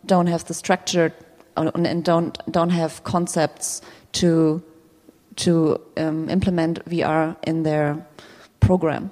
don't 0.07 0.27
have 0.27 0.47
the 0.47 0.55
structure 0.55 1.13
uh, 1.59 1.71
and 1.75 2.03
don't, 2.03 2.39
don't 2.51 2.71
have 2.71 3.05
concepts 3.05 3.83
to, 4.13 4.63
to 5.37 5.79
um, 5.99 6.31
implement 6.31 6.83
VR 6.87 7.37
in 7.43 7.63
their 7.63 8.07
program. 8.61 9.11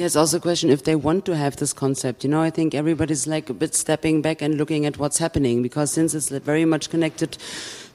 It's 0.00 0.14
also 0.14 0.36
a 0.36 0.40
question 0.40 0.70
if 0.70 0.84
they 0.84 0.94
want 0.94 1.24
to 1.24 1.36
have 1.36 1.56
this 1.56 1.72
concept. 1.72 2.22
You 2.22 2.30
know, 2.30 2.40
I 2.40 2.50
think 2.50 2.72
everybody's 2.72 3.26
like 3.26 3.50
a 3.50 3.54
bit 3.54 3.74
stepping 3.74 4.22
back 4.22 4.40
and 4.40 4.56
looking 4.56 4.86
at 4.86 4.96
what's 4.96 5.18
happening 5.18 5.60
because 5.60 5.90
since 5.90 6.14
it's 6.14 6.28
very 6.28 6.64
much 6.64 6.88
connected 6.88 7.36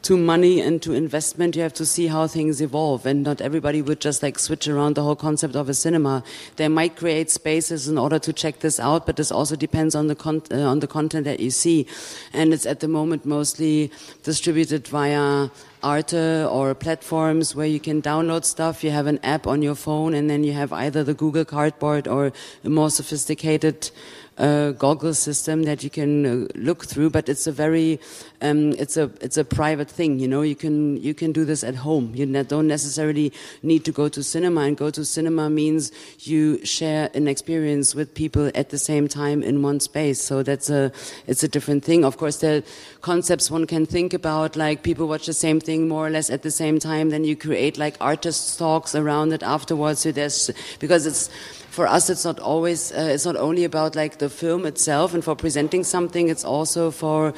to 0.01 0.17
money 0.17 0.60
and 0.60 0.81
to 0.81 0.91
investment, 0.91 1.55
you 1.55 1.62
have 1.62 1.74
to 1.75 1.86
see 1.86 2.07
how 2.07 2.27
things 2.27 2.60
evolve. 2.60 3.05
And 3.05 3.24
not 3.24 3.39
everybody 3.39 3.81
would 3.81 4.01
just 4.01 4.22
like 4.22 4.38
switch 4.38 4.67
around 4.67 4.95
the 4.95 5.01
whole 5.01 5.15
concept 5.15 5.55
of 5.55 5.69
a 5.69 5.74
cinema. 5.74 6.25
They 6.57 6.67
might 6.67 6.98
create 6.98 7.31
spaces 7.31 7.88
in 7.88 7.98
order 7.98 8.19
to 8.19 8.33
check 8.33 8.60
this 8.60 8.81
out, 8.81 9.05
but 9.05 9.15
this 9.15 9.31
also 9.31 9.55
depends 9.55 9.95
on 9.95 10.07
the 10.07 10.15
con- 10.15 10.43
uh, 10.51 10.57
on 10.57 10.81
the 10.81 10.88
content 10.88 11.24
that 11.24 11.39
you 11.39 11.51
see. 11.51 11.88
And 12.33 12.53
it's 12.53 12.65
at 12.65 12.81
the 12.81 12.89
moment 12.89 13.25
mostly 13.25 13.91
distributed 14.24 14.89
via 14.89 15.50
Arte 15.83 16.45
or 16.45 16.73
platforms 16.73 17.55
where 17.55 17.67
you 17.67 17.79
can 17.79 18.01
download 18.01 18.45
stuff. 18.45 18.83
You 18.83 18.91
have 18.91 19.05
an 19.05 19.19
app 19.21 19.45
on 19.45 19.61
your 19.61 19.75
phone, 19.75 20.13
and 20.13 20.29
then 20.29 20.43
you 20.43 20.53
have 20.53 20.71
either 20.71 21.03
the 21.03 21.13
Google 21.13 21.45
Cardboard 21.45 22.07
or 22.07 22.31
a 22.63 22.69
more 22.69 22.89
sophisticated 22.89 23.91
uh, 24.37 24.71
goggle 24.71 25.13
system 25.13 25.63
that 25.63 25.83
you 25.83 25.89
can 25.89 26.25
uh, 26.25 26.47
look 26.55 26.85
through, 26.85 27.09
but 27.11 27.29
it's 27.29 27.47
a 27.47 27.51
very 27.51 27.99
um, 28.41 28.71
it's 28.73 28.97
a 28.97 29.11
it's 29.21 29.37
a 29.37 29.45
private 29.45 29.89
thing. 29.89 30.19
You 30.19 30.27
know, 30.27 30.41
you 30.41 30.55
can 30.55 30.97
you 30.97 31.13
can 31.13 31.31
do 31.31 31.45
this 31.45 31.63
at 31.63 31.75
home. 31.75 32.11
You 32.15 32.25
don't 32.43 32.67
necessarily 32.67 33.31
need 33.61 33.85
to 33.85 33.91
go 33.91 34.09
to 34.09 34.23
cinema, 34.23 34.61
and 34.61 34.75
go 34.75 34.89
to 34.89 35.05
cinema 35.05 35.49
means 35.49 35.91
you 36.19 36.63
share 36.65 37.09
an 37.13 37.27
experience 37.27 37.95
with 37.95 38.13
people 38.13 38.51
at 38.55 38.69
the 38.69 38.77
same 38.77 39.07
time 39.07 39.43
in 39.43 39.61
one 39.61 39.79
space. 39.79 40.21
So 40.21 40.43
that's 40.43 40.69
a 40.69 40.91
it's 41.27 41.43
a 41.43 41.47
different 41.47 41.83
thing. 41.83 42.03
Of 42.03 42.17
course, 42.17 42.37
there 42.37 42.57
are 42.57 42.63
concepts 43.01 43.51
one 43.51 43.67
can 43.67 43.85
think 43.85 44.13
about, 44.13 44.55
like 44.55 44.83
people 44.83 45.07
watch 45.07 45.25
the 45.25 45.33
same 45.33 45.59
thing 45.59 45.87
more 45.87 46.07
or 46.07 46.09
less 46.09 46.29
at 46.29 46.41
the 46.41 46.51
same 46.51 46.79
time. 46.79 47.09
Then 47.11 47.23
you 47.23 47.35
create 47.35 47.77
like 47.77 47.97
artist 48.01 48.57
talks 48.57 48.95
around 48.95 49.31
it 49.33 49.43
afterwards. 49.43 50.01
So 50.01 50.11
there's 50.11 50.49
because 50.79 51.05
it's 51.05 51.29
for 51.74 51.88
us, 51.88 52.08
it's 52.08 52.24
not 52.24 52.39
always, 52.39 52.92
uh, 52.92 53.10
it's 53.13 53.25
not 53.25 53.36
only 53.36 53.63
about 53.63 53.96
like 53.96 54.20
the 54.20 54.30
film 54.30 54.68
itself 54.68 55.15
and 55.15 55.24
for 55.24 55.36
presenting 55.36 55.84
something. 55.84 56.30
It's 56.30 56.46
also 56.46 56.92
for, 56.92 57.34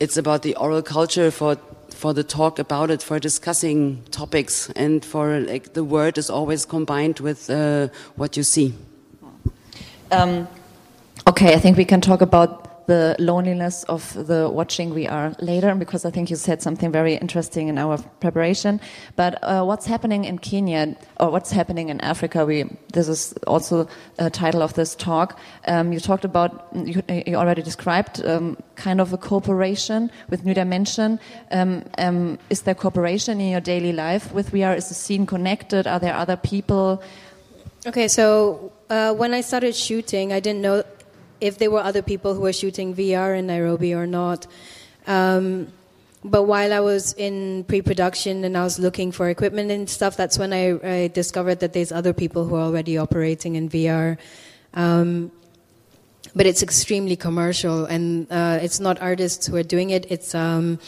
it's 0.00 0.16
about 0.16 0.42
the 0.42 0.56
oral 0.56 0.82
culture 0.82 1.30
for 1.30 1.56
for 1.90 2.12
the 2.12 2.24
talk 2.24 2.58
about 2.58 2.90
it, 2.90 3.02
for 3.02 3.18
discussing 3.18 4.02
topics, 4.10 4.68
and 4.76 5.02
for 5.02 5.40
like 5.40 5.72
the 5.72 5.82
word 5.82 6.18
is 6.18 6.28
always 6.28 6.66
combined 6.66 7.20
with 7.20 7.48
uh, 7.48 7.88
what 8.16 8.36
you 8.36 8.42
see. 8.42 8.74
Um, 10.10 10.46
okay, 11.26 11.54
I 11.54 11.58
think 11.58 11.78
we 11.78 11.86
can 11.86 12.00
talk 12.02 12.20
about 12.20 12.65
the 12.86 13.16
loneliness 13.18 13.84
of 13.84 14.14
the 14.26 14.48
watching 14.48 14.92
VR 14.92 15.34
later, 15.40 15.74
because 15.74 16.04
I 16.04 16.10
think 16.10 16.30
you 16.30 16.36
said 16.36 16.62
something 16.62 16.92
very 16.92 17.14
interesting 17.14 17.68
in 17.68 17.78
our 17.78 17.98
preparation. 18.20 18.80
But 19.16 19.38
uh, 19.42 19.64
what's 19.64 19.86
happening 19.86 20.24
in 20.24 20.38
Kenya, 20.38 20.96
or 21.18 21.30
what's 21.30 21.50
happening 21.50 21.88
in 21.88 22.00
Africa? 22.00 22.46
We 22.46 22.64
this 22.92 23.08
is 23.08 23.32
also 23.46 23.88
a 24.18 24.30
title 24.30 24.62
of 24.62 24.74
this 24.74 24.94
talk. 24.94 25.38
Um, 25.66 25.92
you 25.92 26.00
talked 26.00 26.24
about 26.24 26.68
you, 26.74 27.02
you 27.08 27.36
already 27.36 27.62
described 27.62 28.24
um, 28.24 28.56
kind 28.76 29.00
of 29.00 29.12
a 29.12 29.18
cooperation 29.18 30.10
with 30.30 30.44
New 30.44 30.54
Dimension. 30.54 31.18
Um, 31.50 31.84
um 31.98 32.38
is 32.50 32.62
there 32.62 32.74
cooperation 32.74 33.40
in 33.40 33.50
your 33.50 33.60
daily 33.60 33.92
life 33.92 34.32
with 34.32 34.52
VR? 34.52 34.76
Is 34.76 34.88
the 34.88 34.94
scene 34.94 35.26
connected? 35.26 35.86
Are 35.86 35.98
there 35.98 36.14
other 36.14 36.36
people? 36.36 37.02
Okay, 37.86 38.08
so 38.08 38.72
uh, 38.90 39.14
when 39.14 39.32
I 39.32 39.42
started 39.42 39.76
shooting, 39.76 40.32
I 40.32 40.40
didn't 40.40 40.60
know 40.60 40.82
if 41.40 41.58
there 41.58 41.70
were 41.70 41.80
other 41.80 42.02
people 42.02 42.34
who 42.34 42.40
were 42.40 42.52
shooting 42.52 42.94
VR 42.94 43.38
in 43.38 43.46
Nairobi 43.46 43.94
or 43.94 44.06
not. 44.06 44.46
Um, 45.06 45.68
but 46.24 46.42
while 46.44 46.72
I 46.72 46.80
was 46.80 47.12
in 47.12 47.64
pre-production 47.64 48.44
and 48.44 48.56
I 48.56 48.64
was 48.64 48.78
looking 48.78 49.12
for 49.12 49.28
equipment 49.28 49.70
and 49.70 49.88
stuff, 49.88 50.16
that's 50.16 50.38
when 50.38 50.52
I, 50.52 51.04
I 51.04 51.08
discovered 51.08 51.60
that 51.60 51.72
there's 51.72 51.92
other 51.92 52.12
people 52.12 52.46
who 52.46 52.56
are 52.56 52.62
already 52.62 52.98
operating 52.98 53.54
in 53.54 53.68
VR. 53.68 54.18
Um, 54.74 55.30
but 56.34 56.44
it's 56.46 56.62
extremely 56.62 57.16
commercial, 57.16 57.86
and 57.86 58.26
uh, 58.30 58.58
it's 58.60 58.80
not 58.80 59.00
artists 59.00 59.46
who 59.46 59.56
are 59.56 59.62
doing 59.62 59.90
it. 59.90 60.10
It's 60.10 60.34
um, 60.34 60.78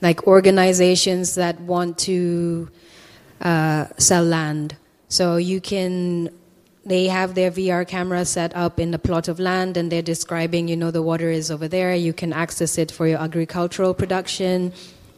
like 0.00 0.26
organizations 0.26 1.34
that 1.34 1.60
want 1.60 1.98
to 1.98 2.68
uh, 3.40 3.86
sell 3.96 4.22
land. 4.22 4.76
So 5.08 5.36
you 5.36 5.60
can 5.60 6.30
they 6.84 7.08
have 7.08 7.34
their 7.34 7.50
VR 7.50 7.86
camera 7.86 8.24
set 8.24 8.54
up 8.56 8.80
in 8.80 8.94
a 8.94 8.98
plot 8.98 9.28
of 9.28 9.38
land 9.38 9.76
and 9.76 9.90
they're 9.92 10.02
describing, 10.02 10.68
you 10.68 10.76
know, 10.76 10.90
the 10.90 11.02
water 11.02 11.30
is 11.30 11.50
over 11.50 11.68
there. 11.68 11.94
You 11.94 12.12
can 12.12 12.32
access 12.32 12.78
it 12.78 12.90
for 12.90 13.06
your 13.06 13.18
agricultural 13.20 13.94
production. 13.94 14.72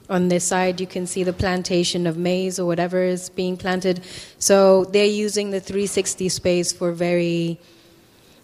On 0.09 0.29
this 0.29 0.45
side, 0.45 0.81
you 0.81 0.87
can 0.87 1.07
see 1.07 1.23
the 1.23 1.33
plantation 1.33 2.07
of 2.07 2.17
maize 2.17 2.59
or 2.59 2.67
whatever 2.67 3.03
is 3.03 3.31
being 3.31 3.57
planted. 3.57 4.01
So 4.39 4.85
they're 4.87 5.05
using 5.05 5.51
the 5.51 5.61
360 5.61 6.29
space 6.29 6.73
for 6.73 6.91
very 6.91 7.61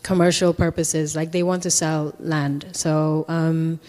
commercial 0.05 0.55
purposes. 0.55 1.17
Like 1.17 1.33
they 1.33 1.43
want 1.43 1.65
to 1.65 1.71
sell 1.71 2.15
land. 2.21 2.67
So 2.73 3.25
um, 3.27 3.81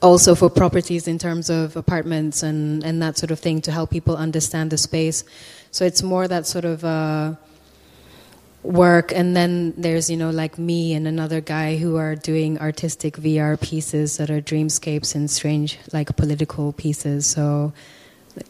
also 0.00 0.34
for 0.34 0.48
properties 0.48 1.06
in 1.06 1.18
terms 1.18 1.50
of 1.50 1.76
apartments 1.76 2.42
and, 2.42 2.82
and 2.82 3.02
that 3.02 3.18
sort 3.18 3.30
of 3.30 3.38
thing 3.38 3.60
to 3.62 3.70
help 3.70 3.90
people 3.90 4.16
understand 4.16 4.70
the 4.70 4.78
space. 4.78 5.24
So 5.70 5.84
it's 5.84 6.02
more 6.02 6.26
that 6.28 6.46
sort 6.46 6.64
of 6.64 6.84
uh, 6.84 7.34
work. 8.62 9.12
And 9.12 9.36
then 9.36 9.74
there's, 9.76 10.08
you 10.10 10.16
know, 10.16 10.30
like 10.30 10.58
me 10.58 10.94
and 10.94 11.06
another 11.06 11.40
guy 11.40 11.76
who 11.76 11.96
are 11.96 12.14
doing 12.14 12.58
artistic 12.58 13.16
VR 13.16 13.60
pieces 13.60 14.16
that 14.16 14.30
are 14.30 14.40
dreamscapes 14.40 15.14
and 15.14 15.30
strange, 15.30 15.78
like 15.92 16.16
political 16.16 16.72
pieces. 16.72 17.26
So, 17.26 17.72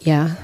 yeah. 0.01 0.37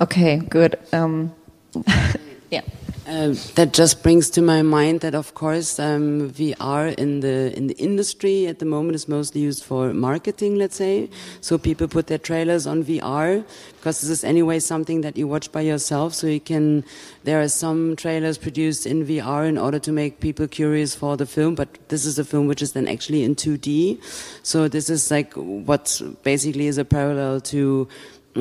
Okay, 0.00 0.38
good. 0.38 0.78
Um, 0.92 1.34
yeah. 2.50 2.62
Uh, 3.04 3.34
that 3.56 3.72
just 3.72 4.00
brings 4.04 4.30
to 4.30 4.40
my 4.40 4.62
mind 4.62 5.00
that, 5.00 5.12
of 5.12 5.34
course, 5.34 5.80
um, 5.80 6.30
VR 6.30 6.94
in 6.94 7.18
the 7.18 7.52
in 7.56 7.66
the 7.66 7.74
industry 7.74 8.46
at 8.46 8.60
the 8.60 8.64
moment 8.64 8.94
is 8.94 9.08
mostly 9.08 9.40
used 9.40 9.64
for 9.64 9.92
marketing. 9.92 10.54
Let's 10.54 10.76
say, 10.76 11.10
so 11.40 11.58
people 11.58 11.88
put 11.88 12.06
their 12.06 12.18
trailers 12.18 12.64
on 12.64 12.84
VR 12.84 13.44
because 13.76 14.00
this 14.00 14.08
is 14.08 14.22
anyway 14.22 14.60
something 14.60 15.00
that 15.00 15.16
you 15.16 15.26
watch 15.26 15.50
by 15.50 15.62
yourself. 15.62 16.14
So 16.14 16.28
you 16.28 16.38
can. 16.38 16.84
There 17.24 17.40
are 17.40 17.48
some 17.48 17.96
trailers 17.96 18.38
produced 18.38 18.86
in 18.86 19.04
VR 19.04 19.48
in 19.48 19.58
order 19.58 19.80
to 19.80 19.90
make 19.90 20.20
people 20.20 20.46
curious 20.46 20.94
for 20.94 21.16
the 21.16 21.26
film, 21.26 21.56
but 21.56 21.76
this 21.88 22.04
is 22.04 22.20
a 22.20 22.24
film 22.24 22.46
which 22.46 22.62
is 22.62 22.72
then 22.72 22.86
actually 22.86 23.24
in 23.24 23.34
2D. 23.34 23.98
So 24.44 24.68
this 24.68 24.88
is 24.88 25.10
like 25.10 25.32
what 25.34 26.00
basically 26.22 26.68
is 26.68 26.78
a 26.78 26.84
parallel 26.84 27.40
to 27.50 27.88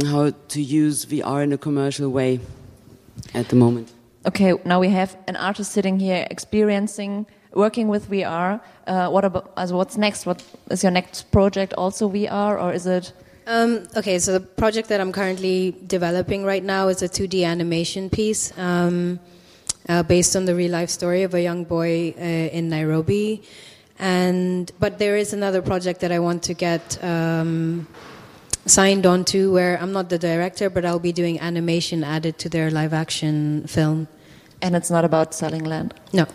how 0.06 0.30
to 0.50 0.62
use 0.62 1.08
VR 1.08 1.44
in 1.44 1.52
a 1.52 1.58
commercial 1.58 2.10
way 2.10 2.40
at 3.34 3.50
the 3.50 3.56
moment 3.56 3.92
okay, 4.26 4.54
now 4.66 4.80
we 4.80 4.90
have 4.90 5.18
an 5.28 5.36
artist 5.36 5.72
sitting 5.72 6.00
here 6.00 6.28
experiencing, 6.30 7.26
working 7.54 7.88
with 7.88 8.10
VR. 8.10 8.62
Uh, 8.88 9.10
what 9.10 9.26
about, 9.26 9.52
as 9.58 9.74
what's 9.74 9.98
next? 9.98 10.26
What 10.26 10.44
is 10.70 10.84
your 10.84 10.92
next 10.92 11.32
project 11.32 11.74
also 11.78 12.10
VR 12.10 12.62
or 12.62 12.74
is 12.74 12.86
it? 12.86 13.14
Um, 13.48 13.88
okay, 13.96 14.20
so 14.20 14.34
the 14.34 14.40
project 14.40 14.90
that 14.90 15.02
I'm 15.02 15.12
currently 15.12 15.76
developing 15.88 16.44
right 16.44 16.64
now 16.64 16.88
is 16.90 17.02
a 17.02 17.10
2D 17.10 17.46
animation 17.46 18.10
piece 18.10 18.56
um, 18.58 19.20
uh, 19.90 20.04
based 20.04 20.36
on 20.36 20.46
the 20.46 20.56
real 20.56 20.72
life 20.72 20.90
story 20.90 21.24
of 21.24 21.34
a 21.34 21.42
young 21.42 21.64
boy 21.64 22.14
uh, 22.18 22.22
in 22.22 22.70
Nairobi. 22.70 23.44
And 23.98 24.72
but 24.80 25.00
there 25.00 25.18
is 25.18 25.34
another 25.34 25.62
project 25.62 26.02
that 26.02 26.12
I 26.12 26.20
want 26.20 26.44
to 26.44 26.54
get 26.54 27.04
um, 27.04 27.88
signed 28.66 29.06
on 29.06 29.26
to 29.26 29.52
where 29.52 29.82
I'm 29.82 29.92
not 29.92 30.10
the 30.10 30.20
director, 30.20 30.70
but 30.70 30.86
I'll 30.86 31.00
be 31.00 31.12
doing 31.12 31.40
animation 31.40 32.04
added 32.04 32.38
to 32.40 32.50
their 32.50 32.70
live 32.72 32.94
action 32.94 33.66
film. 33.68 34.08
And 34.62 34.76
it's 34.76 34.92
not 34.92 35.06
about 35.06 35.34
selling 35.34 35.64
land? 35.64 35.94
No. 36.14 36.26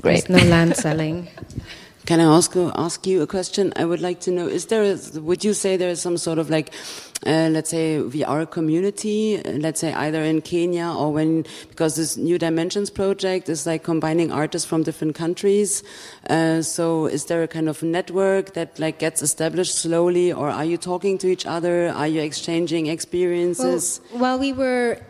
Great. 0.00 0.26
There's 0.26 0.28
no 0.28 0.50
land 0.50 0.76
selling. 0.76 1.28
Can 2.06 2.20
I 2.20 2.24
also 2.24 2.70
ask 2.76 3.04
you 3.04 3.20
a 3.22 3.26
question? 3.26 3.72
I 3.74 3.84
would 3.84 4.00
like 4.00 4.20
to 4.20 4.30
know: 4.30 4.46
Is 4.46 4.66
there? 4.66 4.84
A, 4.84 5.20
would 5.20 5.44
you 5.44 5.52
say 5.52 5.76
there 5.76 5.90
is 5.90 6.00
some 6.00 6.16
sort 6.16 6.38
of 6.38 6.48
like, 6.48 6.72
uh, 7.26 7.48
let's 7.50 7.70
say, 7.70 7.98
VR 7.98 8.48
community? 8.48 9.42
Uh, 9.44 9.58
let's 9.58 9.80
say 9.80 9.92
either 9.92 10.22
in 10.22 10.40
Kenya 10.40 10.86
or 10.86 11.12
when 11.12 11.44
because 11.68 11.96
this 11.96 12.16
New 12.16 12.38
Dimensions 12.38 12.90
project 12.90 13.48
is 13.48 13.66
like 13.66 13.82
combining 13.82 14.30
artists 14.30 14.68
from 14.68 14.84
different 14.84 15.16
countries. 15.16 15.82
Uh, 16.30 16.62
so, 16.62 17.06
is 17.06 17.24
there 17.24 17.42
a 17.42 17.48
kind 17.48 17.68
of 17.68 17.82
network 17.82 18.54
that 18.54 18.78
like 18.78 19.00
gets 19.00 19.20
established 19.20 19.74
slowly, 19.74 20.32
or 20.32 20.48
are 20.48 20.64
you 20.64 20.76
talking 20.76 21.18
to 21.18 21.26
each 21.26 21.44
other? 21.44 21.88
Are 21.88 22.06
you 22.06 22.20
exchanging 22.20 22.86
experiences? 22.86 24.00
Well, 24.12 24.20
while 24.20 24.38
we 24.38 24.52
were 24.52 25.00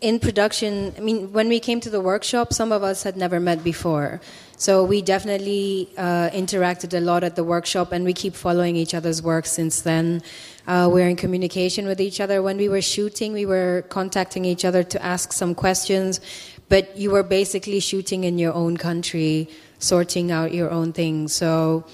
in 0.00 0.18
production, 0.18 0.94
I 0.96 1.00
mean, 1.00 1.32
when 1.32 1.48
we 1.48 1.60
came 1.60 1.78
to 1.80 1.90
the 1.90 2.00
workshop, 2.00 2.52
some 2.52 2.72
of 2.72 2.82
us 2.82 3.04
had 3.04 3.16
never 3.16 3.38
met 3.38 3.62
before. 3.62 4.20
So 4.60 4.84
we 4.84 5.00
definitely 5.00 5.88
uh, 5.96 6.28
interacted 6.34 6.92
a 6.92 7.00
lot 7.00 7.24
at 7.24 7.34
the 7.34 7.42
workshop, 7.42 7.92
and 7.92 8.04
we 8.04 8.12
keep 8.12 8.34
following 8.34 8.76
each 8.76 8.92
other's 8.92 9.22
work 9.22 9.46
since 9.46 9.80
then. 9.80 10.22
Uh, 10.66 10.86
we're 10.92 11.08
in 11.08 11.16
communication 11.16 11.86
with 11.86 11.98
each 11.98 12.20
other. 12.20 12.42
When 12.42 12.58
we 12.58 12.68
were 12.68 12.82
shooting, 12.82 13.32
we 13.32 13.46
were 13.46 13.86
contacting 13.88 14.44
each 14.44 14.66
other 14.66 14.82
to 14.82 15.02
ask 15.02 15.32
some 15.32 15.54
questions, 15.54 16.20
but 16.68 16.94
you 16.94 17.10
were 17.10 17.22
basically 17.22 17.80
shooting 17.80 18.24
in 18.24 18.36
your 18.36 18.52
own 18.52 18.76
country, 18.76 19.48
sorting 19.78 20.30
out 20.30 20.52
your 20.52 20.70
own 20.70 20.92
things. 20.92 21.32
So 21.32 21.86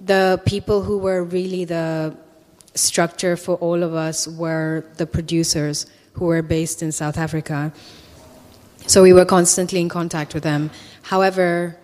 the 0.00 0.40
people 0.46 0.80
who 0.80 0.96
were 0.96 1.22
really 1.22 1.66
the 1.66 2.16
structure 2.74 3.36
for 3.36 3.56
all 3.56 3.82
of 3.82 3.92
us 3.92 4.26
were 4.26 4.86
the 4.96 5.04
producers 5.04 5.84
who 6.14 6.24
were 6.24 6.40
based 6.40 6.82
in 6.82 6.92
South 6.92 7.18
Africa. 7.18 7.74
So 8.86 9.02
we 9.02 9.12
were 9.12 9.26
constantly 9.26 9.82
in 9.82 9.90
contact 9.90 10.32
with 10.32 10.44
them. 10.44 10.70
However, 11.02 11.76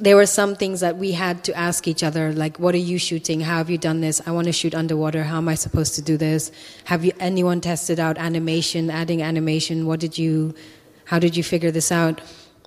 there 0.00 0.14
were 0.14 0.26
some 0.26 0.54
things 0.54 0.80
that 0.80 0.96
we 0.96 1.12
had 1.12 1.42
to 1.44 1.54
ask 1.54 1.88
each 1.88 2.04
other, 2.04 2.32
like, 2.32 2.58
what 2.58 2.74
are 2.74 2.78
you 2.78 2.98
shooting? 2.98 3.40
How 3.40 3.56
have 3.56 3.68
you 3.68 3.78
done 3.78 4.00
this? 4.00 4.22
I 4.26 4.30
want 4.30 4.46
to 4.46 4.52
shoot 4.52 4.74
underwater. 4.74 5.24
How 5.24 5.38
am 5.38 5.48
I 5.48 5.56
supposed 5.56 5.96
to 5.96 6.02
do 6.02 6.16
this? 6.16 6.52
Have 6.84 7.04
you 7.04 7.12
anyone 7.18 7.60
tested 7.60 7.98
out 7.98 8.16
animation, 8.16 8.90
adding 8.90 9.22
animation? 9.22 9.86
What 9.86 9.98
did 9.98 10.16
you, 10.16 10.54
how 11.04 11.18
did 11.18 11.36
you 11.36 11.42
figure 11.42 11.72
this 11.72 11.90
out? 11.90 12.20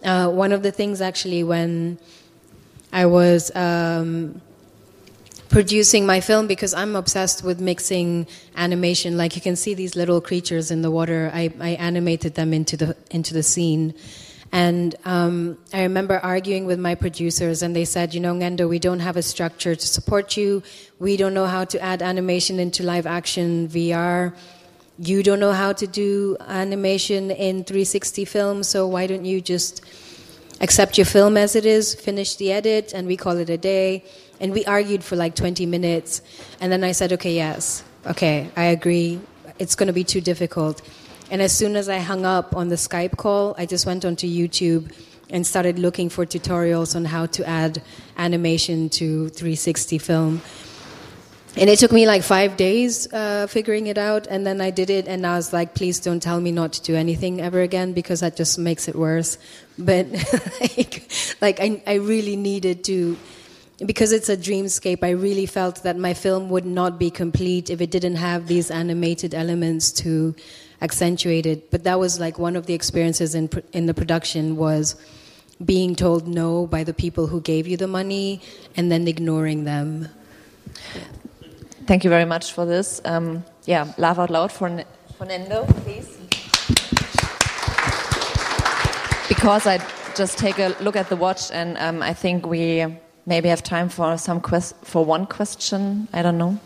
Uh, 0.03 0.29
one 0.29 0.51
of 0.51 0.61
the 0.61 0.71
things 0.71 0.99
actually 0.99 1.43
when 1.43 1.99
I 2.91 3.05
was 3.05 3.55
um, 3.55 4.41
producing 5.47 6.05
my 6.05 6.19
film, 6.19 6.47
because 6.47 6.73
I'm 6.73 6.97
obsessed 6.97 7.43
with 7.43 7.61
mixing 7.61 8.27
animation, 8.57 9.15
like 9.15 9.37
you 9.37 9.41
can 9.41 9.55
see 9.55 9.73
these 9.73 9.95
little 9.95 10.19
creatures 10.19 10.69
in 10.69 10.81
the 10.81 10.91
water, 10.91 11.31
I, 11.33 11.53
I 11.61 11.69
animated 11.71 12.35
them 12.35 12.53
into 12.53 12.75
the, 12.75 12.97
into 13.09 13.33
the 13.33 13.43
scene. 13.43 13.93
And 14.51 14.95
um, 15.05 15.57
I 15.73 15.83
remember 15.83 16.19
arguing 16.19 16.65
with 16.65 16.77
my 16.79 16.95
producers, 16.95 17.61
and 17.61 17.73
they 17.73 17.85
said, 17.85 18.13
You 18.13 18.19
know, 18.19 18.33
Ng'endo, 18.33 18.67
we 18.67 18.79
don't 18.79 18.99
have 18.99 19.15
a 19.15 19.21
structure 19.21 19.75
to 19.75 19.87
support 19.87 20.35
you. 20.35 20.61
We 20.99 21.15
don't 21.15 21.33
know 21.33 21.45
how 21.45 21.63
to 21.65 21.81
add 21.81 22.01
animation 22.01 22.59
into 22.59 22.83
live 22.83 23.07
action 23.07 23.69
VR. 23.69 24.35
You 24.99 25.23
don't 25.23 25.39
know 25.39 25.53
how 25.53 25.71
to 25.73 25.87
do 25.87 26.35
animation 26.41 27.31
in 27.31 27.63
360 27.63 28.25
film, 28.25 28.63
so 28.63 28.87
why 28.87 29.07
don't 29.07 29.23
you 29.23 29.39
just 29.39 29.85
accept 30.59 30.97
your 30.97 31.05
film 31.05 31.37
as 31.37 31.55
it 31.55 31.65
is, 31.65 31.95
finish 31.95 32.35
the 32.35 32.51
edit, 32.51 32.93
and 32.93 33.07
we 33.07 33.15
call 33.15 33.37
it 33.37 33.49
a 33.49 33.57
day? 33.57 34.03
And 34.41 34.51
we 34.51 34.65
argued 34.65 35.03
for 35.03 35.15
like 35.15 35.33
20 35.33 35.65
minutes. 35.65 36.21
And 36.59 36.71
then 36.71 36.83
I 36.83 36.91
said, 36.91 37.13
Okay, 37.13 37.35
yes, 37.35 37.85
okay, 38.05 38.49
I 38.57 38.65
agree. 38.65 39.21
It's 39.59 39.75
going 39.75 39.87
to 39.87 39.93
be 39.93 40.03
too 40.03 40.19
difficult. 40.19 40.81
And 41.31 41.41
as 41.41 41.53
soon 41.53 41.77
as 41.77 41.87
I 41.87 41.99
hung 41.99 42.25
up 42.25 42.57
on 42.57 42.67
the 42.67 42.75
Skype 42.75 43.15
call, 43.15 43.55
I 43.57 43.65
just 43.65 43.85
went 43.85 44.03
onto 44.03 44.27
YouTube 44.27 44.93
and 45.29 45.47
started 45.47 45.79
looking 45.79 46.09
for 46.09 46.25
tutorials 46.25 46.93
on 46.93 47.05
how 47.05 47.25
to 47.27 47.47
add 47.47 47.81
animation 48.17 48.89
to 48.89 49.29
360 49.29 49.97
film. 49.97 50.41
And 51.55 51.69
it 51.69 51.79
took 51.79 51.93
me 51.93 52.05
like 52.05 52.23
five 52.23 52.57
days 52.57 53.11
uh, 53.13 53.47
figuring 53.47 53.87
it 53.87 53.97
out, 53.97 54.27
and 54.27 54.45
then 54.45 54.59
I 54.59 54.71
did 54.71 54.89
it, 54.89 55.07
and 55.07 55.25
I 55.25 55.37
was 55.37 55.53
like, 55.53 55.73
please 55.73 56.01
don't 56.01 56.21
tell 56.21 56.39
me 56.39 56.51
not 56.51 56.73
to 56.73 56.81
do 56.81 56.95
anything 56.95 57.39
ever 57.39 57.61
again 57.61 57.93
because 57.93 58.19
that 58.19 58.35
just 58.35 58.59
makes 58.59 58.89
it 58.89 58.95
worse. 58.95 59.37
But 59.79 60.07
like, 60.59 61.11
like 61.41 61.59
I, 61.61 61.81
I 61.87 61.93
really 61.95 62.35
needed 62.35 62.83
to, 62.85 63.17
because 63.85 64.11
it's 64.11 64.27
a 64.27 64.35
dreamscape, 64.37 65.01
I 65.01 65.11
really 65.11 65.45
felt 65.45 65.83
that 65.83 65.97
my 65.97 66.13
film 66.13 66.49
would 66.49 66.65
not 66.65 66.99
be 66.99 67.09
complete 67.09 67.69
if 67.69 67.79
it 67.79 67.89
didn't 67.89 68.17
have 68.17 68.47
these 68.47 68.69
animated 68.69 69.33
elements 69.33 69.91
to 70.03 70.35
accentuated. 70.81 71.69
But 71.71 71.83
that 71.83 71.99
was 71.99 72.19
like 72.19 72.39
one 72.39 72.55
of 72.55 72.65
the 72.65 72.73
experiences 72.73 73.35
in 73.35 73.49
in 73.73 73.85
the 73.85 73.93
production 73.93 74.55
was 74.55 74.95
being 75.63 75.95
told 75.95 76.27
no 76.27 76.65
by 76.67 76.83
the 76.83 76.93
people 76.93 77.27
who 77.27 77.41
gave 77.41 77.67
you 77.67 77.77
the 77.77 77.87
money 77.87 78.41
and 78.75 78.91
then 78.91 79.07
ignoring 79.07 79.63
them. 79.63 80.07
Thank 81.85 82.03
you 82.03 82.09
very 82.09 82.25
much 82.25 82.53
for 82.53 82.65
this. 82.65 83.01
Um, 83.05 83.43
yeah, 83.65 83.93
laugh 83.97 84.17
out 84.17 84.29
loud 84.29 84.51
for, 84.51 84.69
Ng'endo, 84.69 85.67
please. 85.83 86.17
Because 89.27 89.67
I 89.67 89.79
just 90.15 90.37
take 90.37 90.59
a 90.59 90.75
look 90.79 90.95
at 90.95 91.09
the 91.09 91.15
watch, 91.15 91.51
and 91.51 91.77
um, 91.77 92.01
I 92.01 92.13
think 92.13 92.45
we 92.45 92.85
maybe 93.25 93.49
have 93.49 93.63
time 93.63 93.89
for 93.89 94.17
some 94.17 94.41
quest 94.41 94.75
for 94.83 95.03
one 95.05 95.25
question. 95.25 96.07
I 96.13 96.21
don't 96.21 96.37
know. 96.37 96.59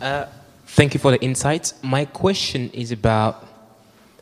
Uh, 0.00 0.26
thank 0.66 0.94
you 0.94 1.00
for 1.00 1.10
the 1.10 1.20
insights. 1.20 1.74
My 1.82 2.06
question 2.06 2.70
is 2.70 2.90
about 2.90 3.46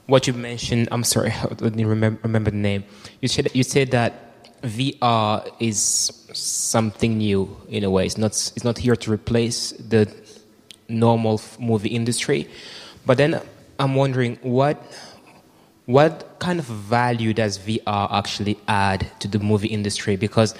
what 0.06 0.26
you 0.26 0.32
mentioned. 0.32 0.88
I'm 0.90 1.04
sorry, 1.04 1.30
I 1.42 1.46
didn't 1.54 1.86
remember, 1.86 2.20
remember 2.24 2.50
the 2.50 2.56
name. 2.56 2.84
You 3.20 3.28
said 3.28 3.48
you 3.54 3.62
said 3.62 3.92
that 3.92 4.60
VR 4.62 5.48
is 5.60 5.78
something 6.32 7.18
new 7.18 7.56
in 7.68 7.84
a 7.84 7.90
way. 7.90 8.06
It's 8.06 8.18
not 8.18 8.32
it's 8.32 8.64
not 8.64 8.78
here 8.78 8.96
to 8.96 9.12
replace 9.12 9.70
the 9.70 10.12
normal 10.88 11.40
movie 11.60 11.90
industry. 11.90 12.48
But 13.06 13.18
then 13.18 13.40
I'm 13.78 13.94
wondering 13.94 14.36
what 14.42 14.82
what 15.86 16.40
kind 16.40 16.58
of 16.58 16.64
value 16.64 17.32
does 17.32 17.56
VR 17.56 18.08
actually 18.10 18.58
add 18.66 19.06
to 19.20 19.28
the 19.28 19.38
movie 19.38 19.68
industry? 19.68 20.16
Because 20.16 20.56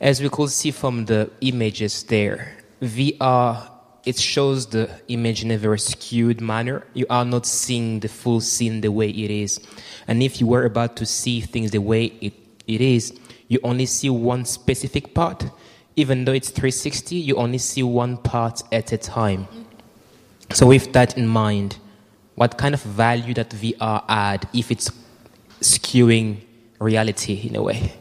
as 0.00 0.20
we 0.20 0.28
could 0.28 0.50
see 0.50 0.70
from 0.70 1.06
the 1.06 1.30
images 1.40 2.02
there, 2.04 2.58
VR 2.82 3.69
it 4.04 4.18
shows 4.18 4.66
the 4.66 4.90
image 5.08 5.42
in 5.44 5.50
a 5.50 5.58
very 5.58 5.78
skewed 5.78 6.40
manner. 6.40 6.84
You 6.94 7.06
are 7.10 7.24
not 7.24 7.46
seeing 7.46 8.00
the 8.00 8.08
full 8.08 8.40
scene 8.40 8.80
the 8.80 8.90
way 8.90 9.10
it 9.10 9.30
is. 9.30 9.60
And 10.08 10.22
if 10.22 10.40
you 10.40 10.46
were 10.46 10.64
about 10.64 10.96
to 10.96 11.06
see 11.06 11.40
things 11.40 11.70
the 11.70 11.80
way 11.80 12.06
it, 12.20 12.34
it 12.66 12.80
is, 12.80 13.12
you 13.48 13.58
only 13.62 13.86
see 13.86 14.10
one 14.10 14.44
specific 14.44 15.14
part. 15.14 15.44
Even 15.96 16.24
though 16.24 16.32
it's 16.32 16.50
360, 16.50 17.16
you 17.16 17.36
only 17.36 17.58
see 17.58 17.82
one 17.82 18.16
part 18.16 18.62
at 18.72 18.92
a 18.92 18.98
time. 18.98 19.48
So 20.52 20.66
with 20.66 20.92
that 20.92 21.16
in 21.16 21.26
mind, 21.26 21.76
what 22.36 22.56
kind 22.56 22.74
of 22.74 22.82
value 22.82 23.34
that 23.34 23.50
VR 23.50 24.02
add 24.08 24.48
if 24.54 24.70
it's 24.70 24.90
skewing 25.60 26.38
reality 26.78 27.48
in 27.48 27.56
a 27.56 27.62
way? 27.62 27.92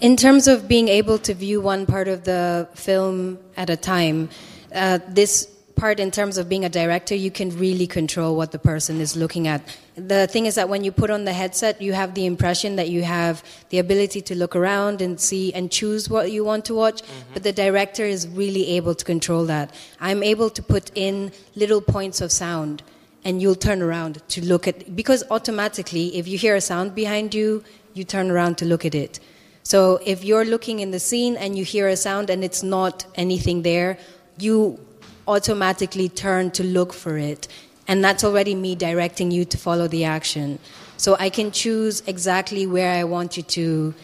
In 0.00 0.16
terms 0.16 0.48
of 0.48 0.68
being 0.68 0.88
able 0.88 1.18
to 1.18 1.34
view 1.34 1.60
one 1.60 1.86
part 1.86 2.08
of 2.08 2.24
the 2.24 2.68
film 2.74 3.38
at 3.56 3.70
a 3.70 3.76
time, 3.76 4.28
uh, 4.74 4.98
this 5.08 5.46
part 5.78 6.00
in 6.00 6.10
terms 6.10 6.36
of 6.36 6.48
being 6.48 6.64
a 6.64 6.68
director, 6.68 7.14
you 7.14 7.30
can 7.30 7.56
really 7.56 7.86
control 7.86 8.36
what 8.36 8.50
the 8.50 8.58
person 8.58 9.00
is 9.00 9.16
looking 9.16 9.46
at. 9.46 9.62
The 9.94 10.26
thing 10.26 10.46
is 10.46 10.56
that 10.56 10.68
when 10.68 10.84
you 10.84 10.92
put 10.92 11.10
on 11.10 11.24
the 11.24 11.32
headset, 11.32 11.80
you 11.80 11.92
have 11.92 12.14
the 12.14 12.26
impression 12.26 12.76
that 12.76 12.88
you 12.88 13.04
have 13.04 13.42
the 13.70 13.78
ability 13.78 14.20
to 14.22 14.34
look 14.34 14.56
around 14.56 15.00
and 15.00 15.20
see 15.20 15.52
and 15.54 15.70
choose 15.70 16.10
what 16.10 16.30
you 16.32 16.44
want 16.44 16.64
to 16.66 16.74
watch, 16.74 17.02
mm-hmm. 17.02 17.32
but 17.32 17.44
the 17.44 17.52
director 17.52 18.04
is 18.04 18.26
really 18.28 18.68
able 18.70 18.94
to 18.94 19.04
control 19.04 19.44
that. 19.46 19.72
I'm 20.00 20.22
able 20.22 20.50
to 20.50 20.62
put 20.62 20.90
in 20.94 21.32
little 21.54 21.80
points 21.80 22.20
of 22.20 22.32
sound 22.32 22.82
and 23.24 23.40
you'll 23.40 23.54
turn 23.54 23.82
around 23.82 24.22
to 24.28 24.44
look 24.44 24.66
at 24.66 24.94
because 24.94 25.24
automatically 25.30 26.16
if 26.16 26.26
you 26.28 26.38
hear 26.38 26.56
a 26.56 26.60
sound 26.60 26.94
behind 26.94 27.34
you, 27.34 27.62
you 27.94 28.04
turn 28.04 28.30
around 28.30 28.58
to 28.58 28.64
look 28.64 28.84
at 28.84 28.94
it. 28.94 29.20
So 29.62 30.00
if 30.06 30.24
you're 30.24 30.46
looking 30.46 30.80
in 30.80 30.92
the 30.92 30.98
scene 30.98 31.36
and 31.36 31.58
you 31.58 31.62
hear 31.62 31.88
a 31.88 31.96
sound 31.96 32.30
and 32.30 32.42
it's 32.42 32.62
not 32.62 33.04
anything 33.16 33.62
there, 33.62 33.98
you 34.38 34.78
automatically 35.26 36.08
turn 36.08 36.50
to 36.52 36.64
look 36.64 36.92
for 36.92 37.18
it. 37.18 37.48
And 37.86 38.04
that's 38.04 38.24
already 38.24 38.54
me 38.54 38.74
directing 38.74 39.30
you 39.30 39.44
to 39.46 39.56
follow 39.56 39.88
the 39.88 40.04
action. 40.04 40.58
So 40.96 41.16
I 41.18 41.30
can 41.30 41.52
choose 41.52 42.02
exactly 42.06 42.66
where 42.66 42.92
I 42.92 43.04
want 43.04 43.36
you 43.36 43.42
to 43.44 43.94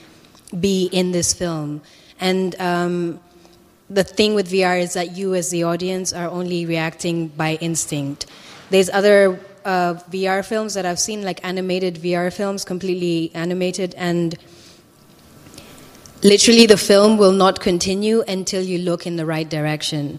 be 0.59 0.87
in 0.93 1.13
this 1.13 1.35
film. 1.35 1.83
And 2.21 2.55
um, 2.61 3.21
the 3.91 4.05
thing 4.05 4.35
with 4.35 4.51
VR 4.51 4.81
is 4.81 4.95
that 4.95 5.17
you, 5.17 5.35
as 5.35 5.51
the 5.51 5.65
audience, 5.65 6.13
are 6.13 6.29
only 6.29 6.67
reacting 6.67 7.29
by 7.29 7.57
instinct. 7.61 8.27
There's 8.71 8.89
other 8.91 9.41
uh, 9.65 9.95
VR 10.11 10.45
films 10.45 10.75
that 10.75 10.87
I've 10.87 11.01
seen, 11.01 11.23
like 11.23 11.45
animated 11.45 11.97
VR 11.97 12.33
films, 12.33 12.65
completely 12.65 13.31
animated, 13.35 13.95
and 13.97 14.39
literally 16.25 16.67
the 16.67 16.79
film 16.79 17.19
will 17.19 17.33
not 17.33 17.61
continue 17.61 18.23
until 18.27 18.63
you 18.63 18.79
look 18.79 19.07
in 19.07 19.17
the 19.17 19.27
right 19.27 19.49
direction. 19.49 20.19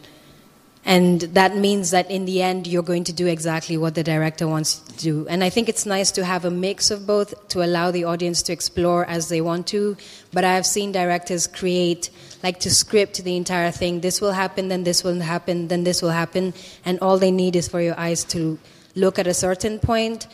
And 0.88 1.22
that 1.22 1.58
means 1.58 1.90
that 1.90 2.12
in 2.12 2.26
the 2.26 2.44
end, 2.44 2.68
you're 2.68 2.84
going 2.84 3.06
to 3.06 3.14
do 3.14 3.26
exactly 3.26 3.76
what 3.76 3.96
the 3.96 4.04
director 4.04 4.48
wants 4.48 4.78
to 4.78 4.96
do. 4.98 5.28
And 5.28 5.44
I 5.44 5.50
think 5.50 5.68
it's 5.68 5.84
nice 5.84 6.12
to 6.12 6.24
have 6.24 6.46
a 6.46 6.52
mix 6.52 6.92
of 6.92 7.08
both 7.08 7.48
to 7.50 7.66
allow 7.66 7.90
the 7.90 8.04
audience 8.04 8.44
to 8.44 8.54
explore 8.54 9.04
as 9.06 9.28
they 9.30 9.42
want 9.42 9.66
to. 9.68 9.98
But 10.32 10.44
I 10.44 10.54
have 10.54 10.66
seen 10.68 10.92
directors 10.92 11.48
create, 11.48 12.12
like 12.44 12.60
to 12.60 12.70
script 12.70 13.24
the 13.24 13.36
entire 13.36 13.72
thing. 13.72 14.02
This 14.02 14.22
will 14.22 14.34
happen, 14.34 14.68
then 14.68 14.84
this 14.84 15.04
will 15.04 15.20
happen, 15.22 15.70
then 15.70 15.86
this 15.86 16.04
will 16.04 16.12
happen. 16.12 16.54
And 16.86 17.00
all 17.00 17.18
they 17.18 17.32
need 17.32 17.56
is 17.56 17.68
for 17.68 17.82
your 17.82 18.00
eyes 18.00 18.24
to 18.26 18.60
look 18.94 19.18
at 19.18 19.26
a 19.26 19.34
certain 19.34 19.80
point, 19.80 20.28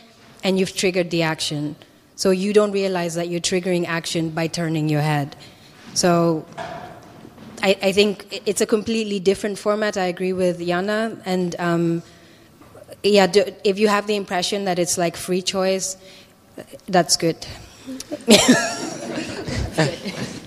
and 0.44 0.58
you've 0.58 0.76
triggered 0.76 1.08
the 1.08 1.22
action. 1.22 1.76
So 2.14 2.30
you 2.30 2.52
don't 2.52 2.72
realize 2.72 3.14
that 3.14 3.28
you're 3.28 3.40
triggering 3.40 3.86
action 3.86 4.30
by 4.30 4.48
turning 4.48 4.90
your 4.90 5.00
head. 5.00 5.34
So 5.94 6.44
I, 7.62 7.76
I, 7.82 7.92
think 7.92 8.42
it's 8.46 8.60
a 8.60 8.66
completely 8.66 9.20
different 9.20 9.58
format. 9.58 9.96
I 9.96 10.06
agree 10.06 10.32
with 10.32 10.58
Jana. 10.58 11.20
And 11.24 11.54
um, 11.58 12.02
yeah, 13.02 13.26
do, 13.26 13.44
if 13.64 13.78
you 13.78 13.88
have 13.88 14.06
the 14.06 14.16
impression 14.16 14.64
that 14.64 14.78
it's 14.78 14.98
like 14.98 15.16
free 15.16 15.42
choice, 15.42 15.96
that's 16.88 17.16
good. 17.16 17.46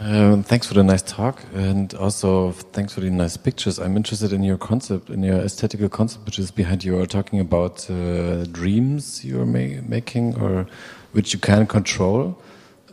Um, 0.00 0.42
thanks 0.42 0.66
for 0.66 0.74
the 0.74 0.82
nice 0.82 1.02
talk, 1.02 1.42
and 1.54 1.94
also 1.94 2.50
thanks 2.72 2.92
for 2.92 3.00
the 3.00 3.10
nice 3.10 3.36
pictures. 3.36 3.78
I'm 3.78 3.96
interested 3.96 4.32
in 4.32 4.42
your 4.42 4.58
concept, 4.58 5.08
in 5.08 5.22
your 5.22 5.38
aesthetical 5.38 5.88
concept, 5.88 6.26
which 6.26 6.38
is 6.38 6.50
behind 6.50 6.82
you 6.82 6.98
are 7.00 7.06
talking 7.06 7.38
about 7.38 7.88
uh, 7.88 8.44
dreams 8.44 9.24
you're 9.24 9.46
ma 9.46 9.80
making 9.86 10.40
or 10.40 10.66
which 11.12 11.32
you 11.32 11.38
can 11.38 11.66
control. 11.66 12.36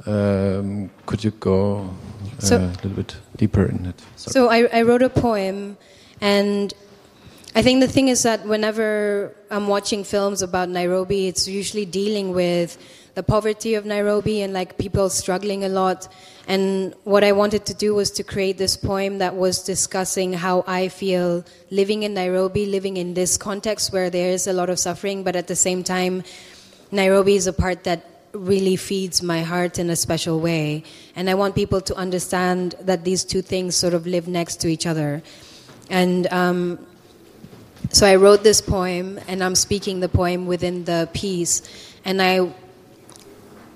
Um, 0.06 0.92
could 1.06 1.24
you 1.24 1.32
go 1.32 1.90
uh, 2.38 2.42
so, 2.42 2.58
a 2.58 2.68
little 2.68 2.92
bit 2.92 3.16
deeper 3.36 3.66
in 3.66 3.88
it? 3.88 4.00
Sorry. 4.16 4.34
So 4.34 4.50
I, 4.50 4.80
I 4.80 4.84
wrote 4.84 5.02
a 5.02 5.10
poem, 5.10 5.78
and 6.22 6.72
I 7.56 7.64
think 7.64 7.82
the 7.82 7.88
thing 7.88 8.10
is 8.10 8.24
that 8.24 8.46
whenever 8.46 9.36
I'm 9.50 9.68
watching 9.68 10.04
films 10.04 10.44
about 10.44 10.70
Nairobi, 10.70 11.28
it's 11.28 11.48
usually 11.48 11.86
dealing 11.86 12.34
with 12.34 12.78
the 13.14 13.24
poverty 13.24 13.76
of 13.76 13.86
Nairobi 13.86 14.42
and 14.42 14.54
like 14.54 14.78
people 14.78 15.10
struggling 15.10 15.64
a 15.64 15.70
lot. 15.70 16.08
And 16.48 16.96
what 17.04 17.24
I 17.24 17.32
wanted 17.32 17.66
to 17.66 17.74
do 17.74 17.94
was 17.94 18.12
to 18.12 18.24
create 18.24 18.58
this 18.58 18.78
poem 18.78 19.18
that 19.20 19.36
was 19.36 19.64
discussing 19.64 20.34
how 20.34 20.64
I 20.68 20.88
feel 20.88 21.44
living 21.70 22.04
in 22.04 22.14
Nairobi, 22.14 22.66
living 22.66 22.98
in 22.98 23.14
this 23.14 23.38
context 23.38 23.92
where 23.92 24.10
there 24.10 24.30
is 24.30 24.48
a 24.48 24.54
lot 24.54 24.70
of 24.70 24.80
suffering, 24.80 25.24
but 25.24 25.36
at 25.36 25.48
the 25.48 25.56
same 25.56 25.84
time, 25.84 26.24
Nairobi 26.92 27.36
is 27.36 27.48
a 27.48 27.54
part 27.54 27.84
that 27.84 28.06
really 28.34 28.76
feeds 28.76 29.22
my 29.22 29.42
heart 29.42 29.78
in 29.78 29.90
a 29.90 29.96
special 29.96 30.40
way. 30.40 30.84
And 31.16 31.30
I 31.30 31.36
want 31.36 31.56
people 31.56 31.82
to 31.82 31.96
understand 31.96 32.76
that 32.82 33.04
these 33.04 33.24
two 33.24 33.42
things 33.42 33.76
sort 33.76 33.94
of 33.94 34.08
live 34.08 34.28
next 34.28 34.58
to 34.62 34.68
each 34.68 34.86
other. 34.86 35.22
And 35.90 36.32
um, 36.32 36.86
so 37.90 38.08
I 38.08 38.16
wrote 38.16 38.44
this 38.44 38.62
poem, 38.62 39.20
and 39.28 39.44
I'm 39.44 39.56
speaking 39.56 40.00
the 40.00 40.08
poem 40.08 40.46
within 40.46 40.86
the 40.86 41.10
piece. 41.14 41.62
And 42.06 42.22
I 42.22 42.54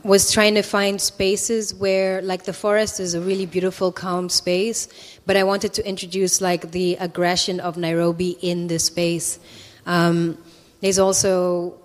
was 0.06 0.32
trying 0.32 0.54
to 0.54 0.62
find 0.62 1.02
spaces 1.02 1.74
where, 1.74 2.22
like, 2.22 2.44
the 2.44 2.54
forest 2.54 3.00
is 3.00 3.16
a 3.16 3.20
really 3.20 3.48
beautiful, 3.48 3.92
calm 3.92 4.30
space, 4.30 4.88
but 5.26 5.36
I 5.36 5.44
wanted 5.44 5.74
to 5.74 5.88
introduce, 5.88 6.42
like, 6.42 6.72
the 6.72 6.96
aggression 7.00 7.60
of 7.60 7.76
Nairobi 7.76 8.38
in 8.42 8.68
this 8.68 8.84
space. 8.86 9.40
Um, 9.88 10.38
there's 10.82 11.00
also 11.00 11.80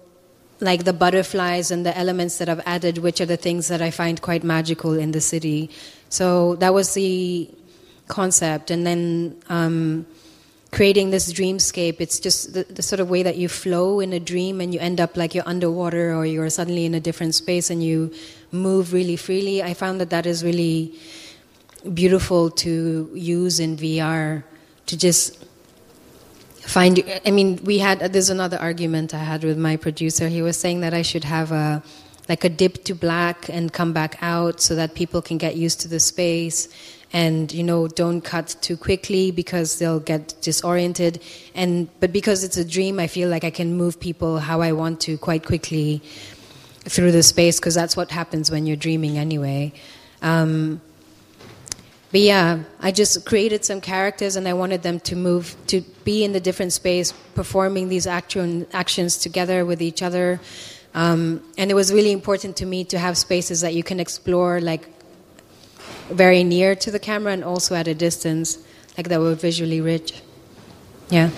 like 0.61 0.85
the 0.85 0.93
butterflies 0.93 1.71
and 1.71 1.87
the 1.87 1.97
elements 1.97 2.37
that 2.37 2.49
I've 2.49 2.61
added, 2.67 2.99
which 2.99 3.21
are 3.23 3.27
the 3.27 3.39
things 3.39 3.69
that 3.69 3.81
I 3.81 3.91
find 3.91 4.21
quite 4.21 4.45
magical 4.45 4.93
in 4.93 5.13
the 5.13 5.21
city. 5.21 5.71
So 6.11 6.57
that 6.57 6.75
was 6.75 6.93
the 6.93 7.49
concept. 8.09 8.71
And 8.71 8.87
then 8.87 9.41
um, 9.49 10.07
creating 10.71 11.11
this 11.11 11.33
dreamscape, 11.33 11.97
it's 12.01 12.21
just 12.21 12.53
the, 12.55 12.65
the, 12.65 12.83
sort 12.83 13.01
of 13.01 13.11
way 13.11 13.23
that 13.23 13.37
you 13.37 13.49
flow 13.49 14.01
in 14.01 14.13
a 14.13 14.21
dream 14.21 14.61
and 14.61 14.73
you 14.73 14.79
end 14.81 15.01
up 15.01 15.17
like 15.17 15.35
you're 15.35 15.49
underwater 15.49 16.15
or 16.15 16.25
you're 16.25 16.49
suddenly 16.49 16.85
in 16.85 16.95
a 16.95 17.01
different 17.01 17.35
space 17.35 17.71
and 17.71 17.83
you 17.83 18.13
move 18.53 18.93
really 18.93 19.17
freely. 19.17 19.63
I 19.63 19.75
found 19.75 20.01
that 20.01 20.11
that 20.11 20.27
is 20.27 20.45
really 20.45 20.95
beautiful 21.93 22.51
to 22.51 23.11
use 23.15 23.59
in 23.59 23.77
VR 23.77 24.45
to 24.87 24.97
just 24.97 25.45
find 26.61 27.03
i 27.25 27.31
mean 27.31 27.59
we 27.65 27.79
had 27.79 27.99
there's 28.13 28.31
another 28.31 28.59
argument 28.59 29.15
i 29.15 29.19
had 29.19 29.43
with 29.43 29.59
my 29.59 29.77
producer 29.77 30.29
he 30.29 30.43
was 30.43 30.57
saying 30.57 30.81
that 30.81 30.93
i 30.93 31.03
should 31.03 31.25
have 31.25 31.51
a 31.53 31.83
like 32.29 32.45
a 32.45 32.49
dip 32.49 32.85
to 32.85 32.95
black 32.95 33.49
and 33.49 33.73
come 33.73 33.93
back 33.93 34.17
out 34.23 34.61
so 34.61 34.75
that 34.75 34.95
people 34.95 35.21
can 35.21 35.39
get 35.39 35.57
used 35.57 35.81
to 35.81 35.89
the 35.89 35.99
space 35.99 36.69
and 37.13 37.53
you 37.53 37.63
know 37.63 37.89
don't 37.89 38.21
cut 38.21 38.55
too 38.61 38.77
quickly 38.77 39.31
because 39.31 39.79
they'll 39.79 40.01
get 40.01 40.35
disoriented 40.41 41.23
and 41.55 41.89
but 42.01 42.13
because 42.13 42.45
it's 42.45 42.57
a 42.57 42.65
dream 42.65 43.01
i 43.01 43.07
feel 43.07 43.29
like 43.29 43.45
i 43.45 43.51
can 43.51 43.77
move 43.77 43.99
people 43.99 44.39
how 44.39 44.61
i 44.61 44.73
want 44.73 45.01
to 45.01 45.19
quite 45.19 45.45
quickly 45.45 46.01
through 46.85 47.13
the 47.13 47.23
space 47.23 47.59
because 47.59 47.75
that's 47.75 47.97
what 47.97 48.11
happens 48.11 48.51
when 48.51 48.67
you're 48.67 48.77
dreaming 48.77 49.19
anyway 49.19 49.73
um, 50.23 50.81
but 52.13 52.21
yeah, 52.21 52.65
I 52.81 52.91
just 52.91 53.25
created 53.25 53.65
some 53.65 53.81
characters 53.81 54.35
and 54.35 54.49
I 54.49 54.53
wanted 54.55 54.83
them 54.83 54.99
to 55.01 55.17
move, 55.17 55.55
to 55.69 55.83
be 56.05 56.25
in 56.25 56.33
the 56.33 56.41
different 56.41 56.73
space, 56.73 57.13
performing 57.35 57.89
these 57.89 58.07
action, 58.07 58.67
actions 58.73 59.17
together 59.17 59.65
with 59.65 59.81
each 59.81 60.03
other. 60.03 60.41
Um, 60.93 61.41
and 61.57 61.71
it 61.71 61.75
was 61.75 61.93
really 61.93 62.11
important 62.11 62.57
to 62.57 62.67
me 62.67 62.83
to 62.87 62.99
have 62.99 63.17
spaces 63.17 63.61
that 63.61 63.75
you 63.75 63.85
can 63.85 64.01
explore, 64.01 64.61
like 64.61 64.89
very 66.11 66.45
near 66.45 66.75
to 66.75 66.91
the 66.91 66.99
camera 66.99 67.33
and 67.33 67.45
also 67.45 67.75
at 67.75 67.89
a 67.89 67.95
distance, 67.95 68.59
like 68.97 69.09
that 69.09 69.21
were 69.21 69.35
visually 69.35 69.81
rich. 69.81 70.21
Yeah. 71.09 71.31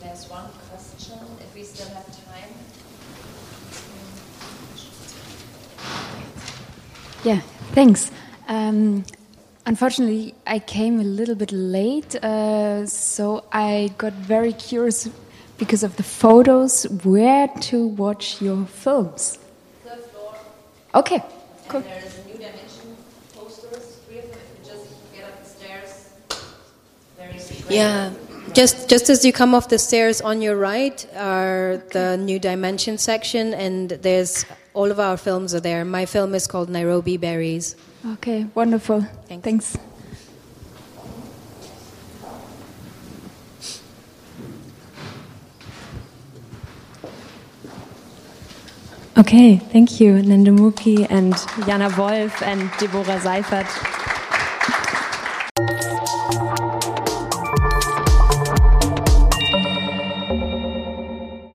There's 0.00 0.28
one 0.28 0.50
question, 0.68 1.18
if 1.40 1.54
we 1.54 1.64
still 1.64 1.88
have 1.88 2.06
time. 2.06 2.50
Yeah, 7.24 7.40
thanks. 7.72 8.10
Um, 8.48 9.04
unfortunately, 9.64 10.34
I 10.46 10.58
came 10.58 11.00
a 11.00 11.04
little 11.04 11.36
bit 11.36 11.52
late, 11.52 12.16
uh, 12.16 12.86
so 12.86 13.44
I 13.52 13.94
got 13.96 14.12
very 14.12 14.52
curious 14.52 15.08
because 15.56 15.84
of 15.84 15.96
the 15.96 16.02
photos 16.02 16.82
where 17.04 17.46
to 17.46 17.86
watch 17.86 18.42
your 18.42 18.66
films. 18.66 19.38
So 20.92 20.98
Okay, 21.00 21.22
cool. 21.68 21.80
And 21.80 21.90
there 21.90 22.02
is 22.04 22.18
a 22.18 22.24
new 22.26 22.34
dimension 22.34 22.96
posters, 23.34 23.98
three 24.06 24.18
of 24.18 24.30
them. 24.30 24.38
If 24.40 24.66
you 24.66 24.72
just 24.72 24.86
get 25.14 25.24
up 25.24 25.42
the 25.42 25.48
stairs, 25.48 26.10
there 27.16 27.32
you 27.32 27.38
see. 27.38 27.74
Yeah. 27.74 28.12
Just 28.52 28.90
just 28.90 29.08
as 29.08 29.24
you 29.24 29.32
come 29.32 29.54
off 29.54 29.68
the 29.70 29.78
stairs 29.78 30.20
on 30.20 30.42
your 30.42 30.56
right 30.56 31.06
are 31.16 31.82
the 31.92 32.18
new 32.18 32.38
dimension 32.38 32.98
section, 32.98 33.54
and 33.54 33.88
there's 33.88 34.44
all 34.74 34.90
of 34.90 35.00
our 35.00 35.16
films 35.16 35.54
are 35.54 35.60
there. 35.60 35.84
My 35.84 36.04
film 36.04 36.34
is 36.34 36.46
called 36.46 36.68
Nairobi 36.68 37.16
Berries. 37.16 37.76
Okay, 38.04 38.46
wonderful. 38.54 39.06
Thanks. 39.28 39.44
Thanks. 39.44 39.78
Okay, 49.22 49.56
thank 49.56 50.00
you, 50.00 50.14
Ng'endo 50.14 50.50
Mukii 50.50 51.06
and 51.08 51.32
Jana 51.64 51.88
Wolff 51.96 52.42
and 52.42 52.68
Deborah 52.80 53.20
Seifert. 53.20 54.01